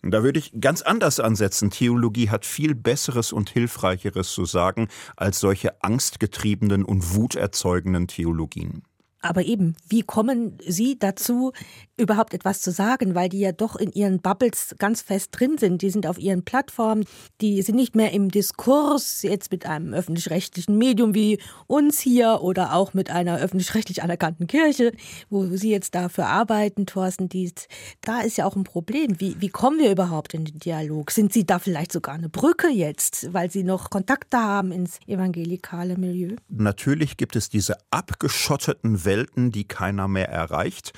Da 0.03 0.25
würde 0.25 0.41
ich 0.41 0.55
ganz 0.61 0.83
anders 0.83 1.21
ansetzen. 1.21 1.71
Theologie 1.71 2.31
hat 2.31 2.45
viel 2.45 2.75
Besseres 2.75 3.33
und 3.33 3.51
Hilfreicheres 3.51 4.33
zu 4.33 4.45
sagen 4.45 4.89
als 5.15 5.39
solche 5.39 5.85
angstgetriebenen 5.85 6.85
und 6.85 7.15
wuterzeugenden 7.15 8.09
Theologien. 8.09 8.83
Aber 9.20 9.42
eben, 9.44 9.74
wie 9.88 10.02
kommen 10.02 10.59
Sie 10.66 10.98
dazu, 10.98 11.52
überhaupt 11.96 12.35
etwas 12.35 12.61
zu 12.61 12.70
sagen? 12.70 13.14
Weil 13.14 13.29
die 13.29 13.40
ja 13.40 13.52
doch 13.52 13.76
in 13.76 13.90
ihren 13.92 14.20
Bubbles 14.20 14.74
ganz 14.79 15.02
fest 15.02 15.31
drin 15.33 15.59
sind. 15.59 15.83
Die 15.83 15.90
sind 15.90 16.07
auf 16.07 16.18
ihren 16.18 16.44
Plattformen, 16.44 17.05
die 17.40 17.62
sind 17.62 17.76
nicht 17.76 17.96
mehr 17.96 18.12
im 18.12 18.31
Diskurs, 18.31 19.22
jetzt 19.22 19.50
mit 19.50 19.66
einem 19.66 19.94
öffentlich-rechtlichen 19.94 20.76
Medium 20.76 21.14
wie 21.14 21.38
uns 21.66 22.00
hier 22.00 22.40
oder 22.42 22.74
auch 22.74 22.94
mit 22.94 23.11
einer 23.11 23.38
öffentlich-rechtlich 23.38 24.02
anerkannten 24.02 24.46
Kirche, 24.46 24.92
wo 25.31 25.46
Sie 25.46 25.70
jetzt 25.70 25.94
dafür 25.94 26.26
arbeiten, 26.26 26.87
Thorsten 26.87 27.29
Dietz. 27.29 27.66
Da 28.02 28.20
ist 28.20 28.37
ja 28.37 28.44
auch 28.44 28.57
ein 28.57 28.64
Problem. 28.64 29.18
Wie, 29.18 29.40
wie 29.40 29.48
kommen 29.48 29.79
wir 29.79 29.90
überhaupt 29.90 30.35
in 30.35 30.44
den 30.44 30.59
Dialog? 30.59 31.11
Sind 31.11 31.33
Sie 31.33 31.46
da 31.46 31.59
vielleicht 31.59 31.92
sogar 31.92 32.14
eine 32.14 32.29
Brücke 32.29 32.68
jetzt, 32.68 33.33
weil 33.33 33.50
Sie 33.50 33.64
noch 33.64 33.90
Kontakte 33.90 34.38
haben 34.38 34.72
ins 34.72 34.98
evangelikale 35.07 35.96
Milieu? 35.96 36.37
Natürlich 36.48 37.16
gibt 37.16 37.37
es 37.37 37.48
diese 37.48 37.76
abgeschotteten 37.90 39.06
Welten, 39.07 39.51
die 39.51 39.66
keiner 39.66 40.09
mehr 40.09 40.29
erreicht. 40.29 40.92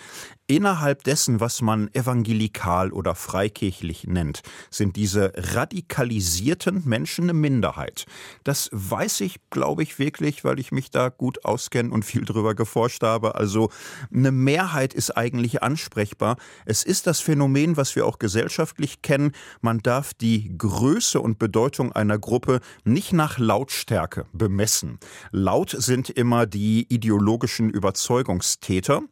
Innerhalb 0.50 1.04
dessen, 1.04 1.40
was 1.40 1.60
man 1.60 1.92
evangelikal 1.92 2.90
oder 2.90 3.14
freikirchlich 3.14 4.06
nennt, 4.06 4.40
sind 4.70 4.96
diese 4.96 5.30
radikalisierten 5.36 6.88
Menschen 6.88 7.24
eine 7.24 7.34
Minderheit. 7.34 8.06
Das 8.44 8.70
weiß 8.72 9.20
ich, 9.20 9.40
glaube 9.50 9.82
ich, 9.82 9.98
wirklich, 9.98 10.44
weil 10.44 10.58
ich 10.58 10.72
mich 10.72 10.90
da 10.90 11.10
gut 11.10 11.44
auskenne 11.44 11.90
und 11.90 12.06
viel 12.06 12.24
drüber 12.24 12.54
geforscht 12.54 13.02
habe. 13.02 13.34
Also 13.34 13.68
eine 14.10 14.32
Mehrheit 14.32 14.94
ist 14.94 15.10
eigentlich 15.18 15.62
ansprechbar. 15.62 16.38
Es 16.64 16.82
ist 16.82 17.06
das 17.06 17.20
Phänomen, 17.20 17.76
was 17.76 17.94
wir 17.94 18.06
auch 18.06 18.18
gesellschaftlich 18.18 19.02
kennen. 19.02 19.32
Man 19.60 19.80
darf 19.80 20.14
die 20.14 20.56
Größe 20.56 21.20
und 21.20 21.38
Bedeutung 21.38 21.92
einer 21.92 22.18
Gruppe 22.18 22.60
nicht 22.84 23.12
nach 23.12 23.36
Lautstärke 23.36 24.24
bemessen. 24.32 24.98
Laut 25.30 25.76
sind 25.78 26.08
immer 26.08 26.46
die 26.46 26.86
ideologischen 26.88 27.68
Überzeugungstäter 27.68 29.02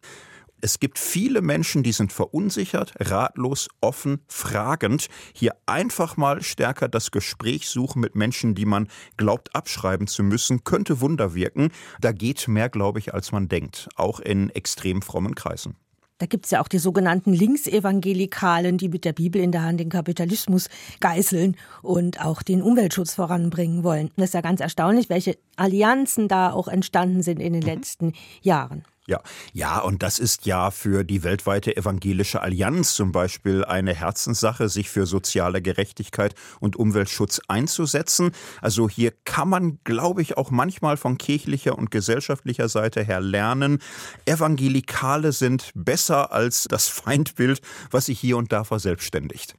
Es 0.67 0.81
gibt 0.81 0.99
viele 0.99 1.43
Menschen, 1.43 1.85
die 1.85 1.93
sind 1.93 2.13
verunsichert, 2.13 2.93
ratlos, 2.99 3.69
offen, 3.81 4.23
fragend. 4.27 5.07
Hier 5.33 5.55
einfach 5.67 6.17
mal 6.17 6.43
stärker 6.43 6.89
das 6.89 7.13
Gespräch 7.13 7.69
suchen 7.69 8.01
mit 8.01 8.17
Menschen, 8.17 8.57
die 8.57 8.65
man 8.65 8.89
glaubt 9.17 9.55
abschreiben 9.55 10.09
zu 10.09 10.25
müssen, 10.25 10.65
könnte 10.65 11.01
Wunder 11.01 11.37
wirken. 11.37 11.71
Da 12.01 12.11
geht 12.11 12.49
mehr, 12.49 12.69
glaube 12.69 12.99
ich, 12.99 13.15
als 13.15 13.31
man 13.31 13.47
denkt, 13.47 13.89
auch 13.95 14.19
in 14.19 14.51
extrem 14.51 15.03
frommen 15.03 15.37
Kreisen. 15.37 15.77
Da 16.19 16.27
gibt 16.27 16.47
es 16.47 16.51
ja 16.51 16.61
auch 16.61 16.69
die 16.69 16.79
sogenannten 16.79 17.33
Linksevangelikalen, 17.33 18.77
die 18.77 18.89
mit 18.89 19.05
der 19.05 19.13
Bibel 19.13 19.41
in 19.41 19.53
der 19.53 19.63
Hand 19.63 19.79
den 19.79 19.91
Kapitalismus 19.91 20.69
geißeln 20.99 21.55
und 21.83 22.25
auch 22.25 22.43
den 22.43 22.61
Umweltschutz 22.61 23.15
voranbringen 23.15 23.85
wollen. 23.85 24.11
Das 24.17 24.31
ist 24.31 24.35
ja 24.35 24.41
ganz 24.41 24.61
erstaunlich, 24.61 25.11
welche 25.11 25.39
Allianzen 25.55 26.27
da 26.27 26.51
auch 26.51 26.67
entstanden 26.67 27.23
sind 27.23 27.39
in 27.39 27.53
den 27.53 27.63
mhm. 27.63 27.69
letzten 27.69 28.15
Jahren. 28.43 28.83
Ja, 29.07 29.21
ja, 29.53 29.79
und 29.79 30.03
das 30.03 30.19
ist 30.19 30.47
ja 30.47 30.73
für 30.73 31.05
die 31.05 31.23
weltweite 31.23 31.77
evangelische 31.77 32.41
Allianz 32.41 32.95
zum 32.95 33.13
Beispiel 33.13 33.65
eine 33.65 33.95
Herzenssache, 33.95 34.69
sich 34.69 34.91
für 34.91 35.07
soziale 35.07 35.63
Gerechtigkeit 35.63 36.35
und 36.59 36.75
Umweltschutz 36.75 37.41
einzusetzen. 37.47 38.33
Also 38.61 38.89
hier 38.89 39.13
kann 39.25 39.49
man, 39.49 39.79
glaube 39.85 40.23
ich, 40.23 40.37
auch 40.37 40.51
manchmal 40.51 40.97
von 40.97 41.19
kirchlicher 41.19 41.79
und 41.79 41.93
gesellschaftlicher 41.93 42.69
Seite 42.69 43.05
her 43.05 43.21
lernen. 43.21 43.79
Evangelikale 44.25 45.31
sind 45.31 45.71
besser 45.75 46.33
als 46.33 46.67
das 46.69 46.89
Feindbild, 46.89 47.61
was 47.93 48.07
sich 48.07 48.19
hier 48.19 48.37
und 48.37 48.53
da 48.53 48.65
verselbstständigt 48.65 49.55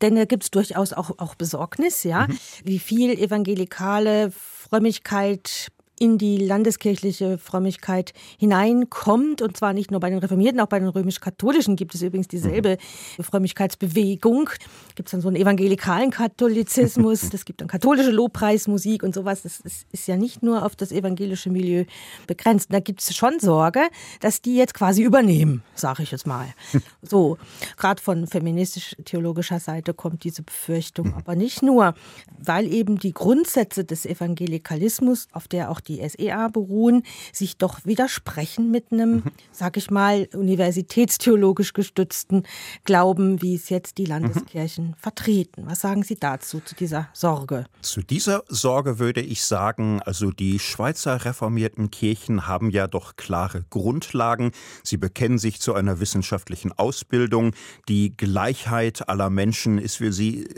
denn 0.00 0.14
da 0.14 0.26
gibt 0.26 0.44
es 0.44 0.52
durchaus 0.52 0.92
auch, 0.92 1.18
auch 1.18 1.34
Besorgnis, 1.34 2.04
ja, 2.04 2.28
mhm. 2.28 2.38
wie 2.62 2.78
viel 2.78 3.18
evangelikale 3.18 4.30
Frömmigkeit 4.30 5.72
in 6.00 6.18
die 6.18 6.38
landeskirchliche 6.38 7.38
Frömmigkeit 7.38 8.12
hineinkommt. 8.38 9.42
Und 9.42 9.56
zwar 9.56 9.72
nicht 9.72 9.90
nur 9.90 10.00
bei 10.00 10.10
den 10.10 10.18
Reformierten, 10.18 10.60
auch 10.60 10.66
bei 10.66 10.78
den 10.78 10.88
römisch-katholischen 10.88 11.76
gibt 11.76 11.94
es 11.94 12.02
übrigens 12.02 12.28
dieselbe 12.28 12.78
mhm. 13.18 13.22
Frömmigkeitsbewegung. 13.22 14.50
Gibt 14.94 15.08
es 15.08 15.12
dann 15.12 15.20
so 15.20 15.28
einen 15.28 15.36
evangelikalen 15.36 16.10
Katholizismus, 16.10 17.28
das 17.30 17.44
gibt 17.44 17.60
dann 17.60 17.68
katholische 17.68 18.10
Lobpreismusik 18.10 19.02
und 19.02 19.14
sowas. 19.14 19.42
Das 19.42 19.60
ist, 19.60 19.86
ist 19.92 20.08
ja 20.08 20.16
nicht 20.16 20.42
nur 20.42 20.64
auf 20.64 20.76
das 20.76 20.92
evangelische 20.92 21.50
Milieu 21.50 21.84
begrenzt. 22.26 22.72
Da 22.72 22.80
gibt 22.80 23.00
es 23.02 23.14
schon 23.14 23.40
Sorge, 23.40 23.80
dass 24.20 24.42
die 24.42 24.56
jetzt 24.56 24.74
quasi 24.74 25.02
übernehmen, 25.02 25.62
sage 25.74 26.02
ich 26.02 26.10
jetzt 26.10 26.26
mal. 26.26 26.46
So, 27.00 27.38
gerade 27.76 28.02
von 28.02 28.26
feministisch-theologischer 28.26 29.60
Seite 29.60 29.94
kommt 29.94 30.24
diese 30.24 30.42
Befürchtung. 30.42 31.08
Mhm. 31.08 31.14
Aber 31.14 31.36
nicht 31.36 31.62
nur, 31.62 31.94
weil 32.38 32.70
eben 32.72 32.98
die 32.98 33.12
Grundsätze 33.12 33.84
des 33.84 34.04
Evangelikalismus, 34.04 35.28
auf 35.32 35.48
der 35.48 35.70
auch 35.70 35.80
die 35.88 36.06
SEA 36.08 36.48
beruhen, 36.48 37.02
sich 37.32 37.56
doch 37.56 37.84
widersprechen 37.84 38.70
mit 38.70 38.92
einem, 38.92 39.16
mhm. 39.16 39.22
sag 39.50 39.76
ich 39.76 39.90
mal, 39.90 40.28
universitätstheologisch 40.34 41.72
gestützten 41.72 42.44
Glauben, 42.84 43.42
wie 43.42 43.54
es 43.54 43.68
jetzt 43.68 43.98
die 43.98 44.04
Landeskirchen 44.04 44.88
mhm. 44.88 44.94
vertreten. 44.94 45.64
Was 45.66 45.80
sagen 45.80 46.02
Sie 46.02 46.16
dazu, 46.16 46.60
zu 46.60 46.74
dieser 46.74 47.08
Sorge? 47.12 47.66
Zu 47.80 48.02
dieser 48.02 48.44
Sorge 48.48 48.98
würde 48.98 49.20
ich 49.20 49.42
sagen, 49.42 50.00
also 50.02 50.30
die 50.30 50.58
Schweizer 50.58 51.24
reformierten 51.24 51.90
Kirchen 51.90 52.46
haben 52.46 52.70
ja 52.70 52.86
doch 52.86 53.16
klare 53.16 53.64
Grundlagen. 53.70 54.52
Sie 54.82 54.96
bekennen 54.96 55.38
sich 55.38 55.60
zu 55.60 55.74
einer 55.74 56.00
wissenschaftlichen 56.00 56.72
Ausbildung. 56.72 57.52
Die 57.88 58.16
Gleichheit 58.16 59.08
aller 59.08 59.30
Menschen 59.30 59.78
ist 59.78 59.96
für 59.96 60.12
sie 60.12 60.48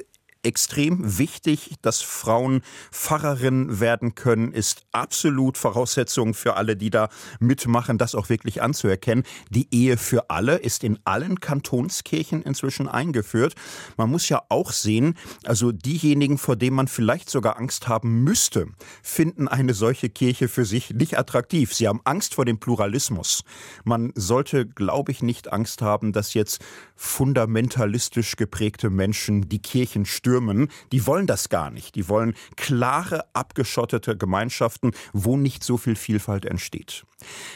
extrem 0.43 1.19
wichtig, 1.19 1.75
dass 1.83 2.01
Frauen 2.01 2.63
Pfarrerinnen 2.91 3.81
werden 3.81 4.15
können, 4.15 4.53
ist 4.53 4.83
absolut 4.93 5.59
Voraussetzung 5.59 6.35
für 6.35 6.57
alle, 6.57 6.77
die 6.77 6.91
da 6.91 7.09
mitmachen, 7.41 7.99
das 7.99 8.15
auch 8.15 8.29
wirklich 8.29 8.63
anzuerkennen. 8.63 9.25
Die 9.51 9.69
Ehe 9.71 9.97
für 9.97 10.31
alle 10.31 10.57
ist 10.57 10.83
in 10.83 10.99
allen 11.05 11.41
Kantonskirchen 11.41 12.43
inzwischen 12.43 12.89
eingeführt. 12.89 13.55
Man 13.97 14.11
muss 14.11 14.29
ja 14.29 14.43
auch 14.49 14.73
sehen, 14.73 15.15
also 15.45 15.73
diejenigen, 15.73 16.39
vor 16.39 16.57
denen 16.57 16.77
man 16.77 16.89
vielleicht 16.89 17.29
sogar 17.29 17.59
Angst 17.59 17.89
haben 17.89 18.25
müsste, 18.25 18.67
finden 19.03 19.47
eine 19.47 19.75
solche 19.75 20.09
Kirche 20.09 20.49
für 20.49 20.65
sich 20.65 20.91
nicht 20.91 21.19
attraktiv. 21.19 21.75
Sie 21.75 21.87
haben 21.87 22.01
Angst 22.05 22.35
vor 22.35 22.47
dem 22.47 22.59
Pluralismus. 22.59 23.45
Man 23.85 24.13
sollte, 24.15 24.67
glaube 24.67 25.13
ich, 25.13 25.23
nicht 25.23 25.53
Angst 25.53 25.83
haben, 25.83 26.13
dass 26.13 26.35
jetzt 26.35 26.65
fundamentalistisch 26.97 28.37
geprägte 28.37 28.89
Menschen 28.89 29.49
die 29.49 29.61
Kirchen 29.61 30.07
stürzen 30.07 30.30
stürmen, 30.31 30.69
die 30.93 31.07
wollen 31.07 31.27
das 31.27 31.49
gar 31.49 31.71
nicht. 31.71 31.97
Die 31.97 32.09
wollen 32.09 32.35
klare, 32.57 33.25
abgeschottete 33.35 34.17
Gemeinschaften, 34.17 34.93
wo 35.13 35.37
nicht 35.37 35.65
so 35.65 35.77
viel 35.77 35.97
Vielfalt 35.97 36.45
entsteht. 36.45 37.05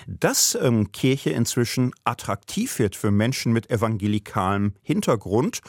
Dass 0.09 0.59
ähm, 0.61 0.91
Kirche 0.91 1.31
inzwischen 1.31 1.93
attraktiv 2.03 2.81
wird 2.81 2.97
für 2.97 3.13
Menschen 3.13 3.53
mit 3.53 3.71
evangelikalem 3.71 4.75
Hintergrund, 4.83 5.61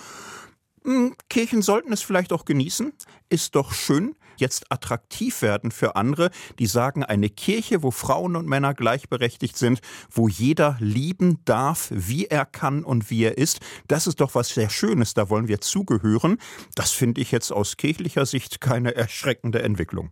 hm, 0.83 1.15
Kirchen 1.29 1.61
sollten 1.61 1.93
es 1.93 2.01
vielleicht 2.01 2.33
auch 2.33 2.45
genießen, 2.45 2.91
ist 3.29 3.53
doch 3.53 3.73
schön 3.73 4.15
jetzt 4.37 4.71
attraktiv 4.71 5.41
werden 5.41 5.71
für 5.71 5.95
andere, 5.95 6.29
die 6.59 6.67
sagen, 6.67 7.03
eine 7.03 7.29
Kirche, 7.29 7.83
wo 7.83 7.91
Frauen 7.91 8.35
und 8.35 8.47
Männer 8.47 8.73
gleichberechtigt 8.73 9.57
sind, 9.57 9.79
wo 10.11 10.27
jeder 10.27 10.77
lieben 10.79 11.39
darf, 11.45 11.87
wie 11.91 12.25
er 12.25 12.45
kann 12.45 12.83
und 12.83 13.09
wie 13.09 13.23
er 13.23 13.37
ist, 13.37 13.59
das 13.87 14.07
ist 14.07 14.21
doch 14.21 14.35
was 14.35 14.49
sehr 14.49 14.69
Schönes, 14.69 15.13
da 15.13 15.29
wollen 15.29 15.47
wir 15.47 15.61
zugehören. 15.61 16.37
Das 16.75 16.91
finde 16.91 17.21
ich 17.21 17.31
jetzt 17.31 17.51
aus 17.51 17.77
kirchlicher 17.77 18.25
Sicht 18.25 18.61
keine 18.61 18.95
erschreckende 18.95 19.61
Entwicklung. 19.61 20.11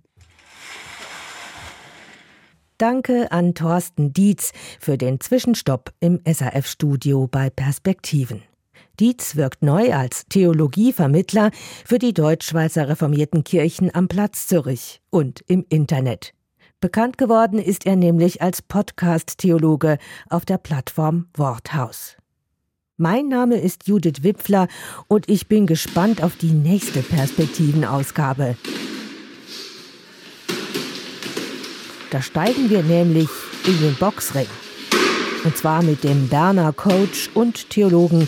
Danke 2.77 3.31
an 3.31 3.53
Thorsten 3.53 4.13
Dietz 4.13 4.51
für 4.79 4.97
den 4.97 5.19
Zwischenstopp 5.19 5.93
im 5.99 6.19
SAF-Studio 6.25 7.27
bei 7.27 7.49
Perspektiven. 7.49 8.43
Dietz 8.99 9.35
wirkt 9.35 9.63
neu 9.63 9.91
als 9.91 10.25
Theologievermittler 10.29 11.49
für 11.83 11.97
die 11.97 12.13
Deutschschweizer 12.13 12.87
reformierten 12.87 13.43
Kirchen 13.43 13.93
am 13.95 14.07
Platz 14.07 14.45
Zürich 14.45 15.01
und 15.09 15.41
im 15.47 15.65
Internet. 15.69 16.33
Bekannt 16.79 17.17
geworden 17.17 17.57
ist 17.57 17.87
er 17.87 17.95
nämlich 17.95 18.43
als 18.43 18.61
Podcast-Theologe 18.61 19.97
auf 20.29 20.45
der 20.45 20.59
Plattform 20.59 21.25
Worthaus. 21.33 22.17
Mein 22.97 23.29
Name 23.29 23.59
ist 23.59 23.87
Judith 23.87 24.21
Wipfler 24.21 24.67
und 25.07 25.27
ich 25.27 25.47
bin 25.47 25.65
gespannt 25.65 26.21
auf 26.21 26.35
die 26.35 26.51
nächste 26.51 27.01
Perspektivenausgabe. 27.01 28.57
Da 32.11 32.21
steigen 32.21 32.69
wir 32.69 32.83
nämlich 32.83 33.29
in 33.65 33.79
den 33.79 33.95
Boxring. 33.95 34.45
Und 35.43 35.57
zwar 35.57 35.81
mit 35.81 36.03
dem 36.03 36.29
Berner 36.29 36.71
Coach 36.73 37.31
und 37.33 37.71
Theologen 37.71 38.27